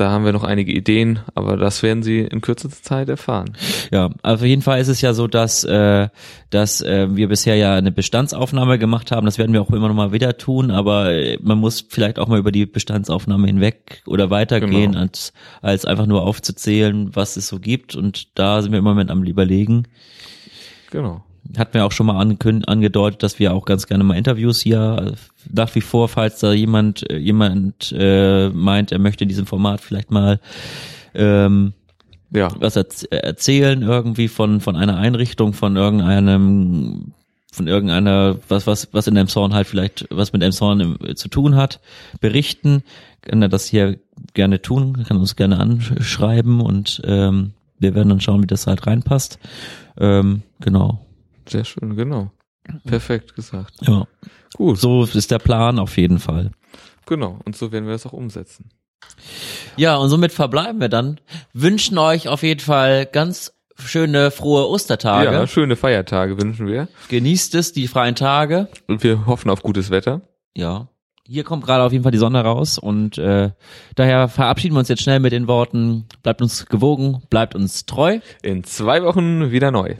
Da 0.00 0.10
haben 0.10 0.24
wir 0.24 0.32
noch 0.32 0.44
einige 0.44 0.72
Ideen, 0.72 1.18
aber 1.34 1.58
das 1.58 1.82
werden 1.82 2.02
Sie 2.02 2.20
in 2.20 2.40
kürzester 2.40 2.82
Zeit 2.82 3.10
erfahren. 3.10 3.54
Ja, 3.90 4.08
auf 4.22 4.42
jeden 4.42 4.62
Fall 4.62 4.80
ist 4.80 4.88
es 4.88 5.02
ja 5.02 5.12
so, 5.12 5.26
dass, 5.26 5.62
äh, 5.64 6.08
dass 6.48 6.80
äh, 6.80 7.14
wir 7.14 7.28
bisher 7.28 7.56
ja 7.56 7.74
eine 7.74 7.92
Bestandsaufnahme 7.92 8.78
gemacht 8.78 9.12
haben. 9.12 9.26
Das 9.26 9.36
werden 9.36 9.52
wir 9.52 9.60
auch 9.60 9.68
immer 9.68 9.88
noch 9.88 9.94
mal 9.94 10.10
wieder 10.10 10.38
tun, 10.38 10.70
aber 10.70 11.12
äh, 11.12 11.36
man 11.42 11.58
muss 11.58 11.84
vielleicht 11.86 12.18
auch 12.18 12.28
mal 12.28 12.38
über 12.38 12.50
die 12.50 12.64
Bestandsaufnahme 12.64 13.46
hinweg 13.46 14.02
oder 14.06 14.30
weitergehen, 14.30 14.92
genau. 14.92 15.02
als, 15.02 15.34
als 15.60 15.84
einfach 15.84 16.06
nur 16.06 16.22
aufzuzählen, 16.22 17.14
was 17.14 17.36
es 17.36 17.48
so 17.48 17.58
gibt. 17.58 17.94
Und 17.94 18.38
da 18.38 18.62
sind 18.62 18.72
wir 18.72 18.78
im 18.78 18.84
Moment 18.84 19.10
am 19.10 19.22
überlegen. 19.22 19.86
Genau 20.90 21.22
hat 21.56 21.74
mir 21.74 21.84
auch 21.84 21.92
schon 21.92 22.06
mal 22.06 22.20
angedeutet, 22.20 23.22
dass 23.22 23.38
wir 23.38 23.52
auch 23.52 23.64
ganz 23.64 23.86
gerne 23.86 24.04
mal 24.04 24.16
Interviews 24.16 24.60
hier 24.60 25.14
nach 25.52 25.74
wie 25.74 25.80
vor, 25.80 26.08
falls 26.08 26.38
da 26.40 26.52
jemand 26.52 27.08
äh, 27.10 27.16
jemand 27.16 27.94
äh, 27.96 28.50
meint, 28.50 28.92
er 28.92 28.98
möchte 28.98 29.24
in 29.24 29.28
diesem 29.28 29.46
Format 29.46 29.80
vielleicht 29.80 30.10
mal 30.10 30.40
ähm, 31.14 31.72
ja. 32.30 32.48
was 32.58 32.76
erzählen 32.76 33.82
irgendwie 33.82 34.28
von 34.28 34.60
von 34.60 34.76
einer 34.76 34.96
Einrichtung, 34.96 35.52
von 35.52 35.76
irgendeinem 35.76 37.12
von 37.52 37.66
irgendeiner 37.66 38.36
was 38.48 38.66
was 38.66 38.88
was 38.92 39.06
in 39.06 39.16
Emshorn 39.16 39.54
halt 39.54 39.66
vielleicht 39.66 40.06
was 40.10 40.32
mit 40.32 40.42
Emshorn 40.42 40.98
zu 41.16 41.28
tun 41.28 41.56
hat, 41.56 41.80
berichten, 42.20 42.82
kann 43.22 43.42
er 43.42 43.48
das 43.48 43.66
hier 43.66 43.98
gerne 44.34 44.62
tun, 44.62 45.04
kann 45.08 45.16
uns 45.16 45.36
gerne 45.36 45.58
anschreiben 45.58 46.60
und 46.60 47.02
ähm, 47.04 47.52
wir 47.78 47.94
werden 47.94 48.10
dann 48.10 48.20
schauen, 48.20 48.42
wie 48.42 48.46
das 48.46 48.66
halt 48.66 48.86
reinpasst. 48.86 49.38
Ähm, 49.98 50.42
genau. 50.60 51.00
Sehr 51.50 51.64
schön, 51.64 51.96
genau. 51.96 52.30
Perfekt 52.86 53.34
gesagt. 53.34 53.74
Ja. 53.80 54.06
Gut. 54.56 54.78
So 54.78 55.04
ist 55.04 55.30
der 55.30 55.38
Plan 55.38 55.78
auf 55.78 55.96
jeden 55.96 56.18
Fall. 56.18 56.50
Genau. 57.06 57.38
Und 57.44 57.56
so 57.56 57.72
werden 57.72 57.86
wir 57.86 57.92
das 57.92 58.06
auch 58.06 58.12
umsetzen. 58.12 58.70
Ja, 59.76 59.96
und 59.96 60.08
somit 60.10 60.32
verbleiben 60.32 60.80
wir 60.80 60.88
dann. 60.88 61.20
Wünschen 61.52 61.98
euch 61.98 62.28
auf 62.28 62.42
jeden 62.42 62.60
Fall 62.60 63.06
ganz 63.06 63.52
schöne, 63.76 64.30
frohe 64.30 64.68
Ostertage. 64.68 65.32
Ja, 65.32 65.46
schöne 65.46 65.76
Feiertage 65.76 66.40
wünschen 66.40 66.66
wir. 66.66 66.88
Genießt 67.08 67.54
es, 67.54 67.72
die 67.72 67.88
freien 67.88 68.14
Tage. 68.14 68.68
Und 68.86 69.02
wir 69.02 69.26
hoffen 69.26 69.50
auf 69.50 69.62
gutes 69.62 69.90
Wetter. 69.90 70.20
Ja. 70.54 70.88
Hier 71.26 71.44
kommt 71.44 71.64
gerade 71.64 71.84
auf 71.84 71.92
jeden 71.92 72.02
Fall 72.02 72.10
die 72.10 72.18
Sonne 72.18 72.42
raus 72.42 72.76
und 72.76 73.16
äh, 73.16 73.50
daher 73.94 74.26
verabschieden 74.26 74.74
wir 74.74 74.80
uns 74.80 74.88
jetzt 74.88 75.02
schnell 75.02 75.20
mit 75.20 75.30
den 75.30 75.46
Worten, 75.46 76.06
bleibt 76.24 76.42
uns 76.42 76.66
gewogen, 76.66 77.22
bleibt 77.30 77.54
uns 77.54 77.86
treu. 77.86 78.18
In 78.42 78.64
zwei 78.64 79.04
Wochen 79.04 79.52
wieder 79.52 79.70
neu. 79.70 79.94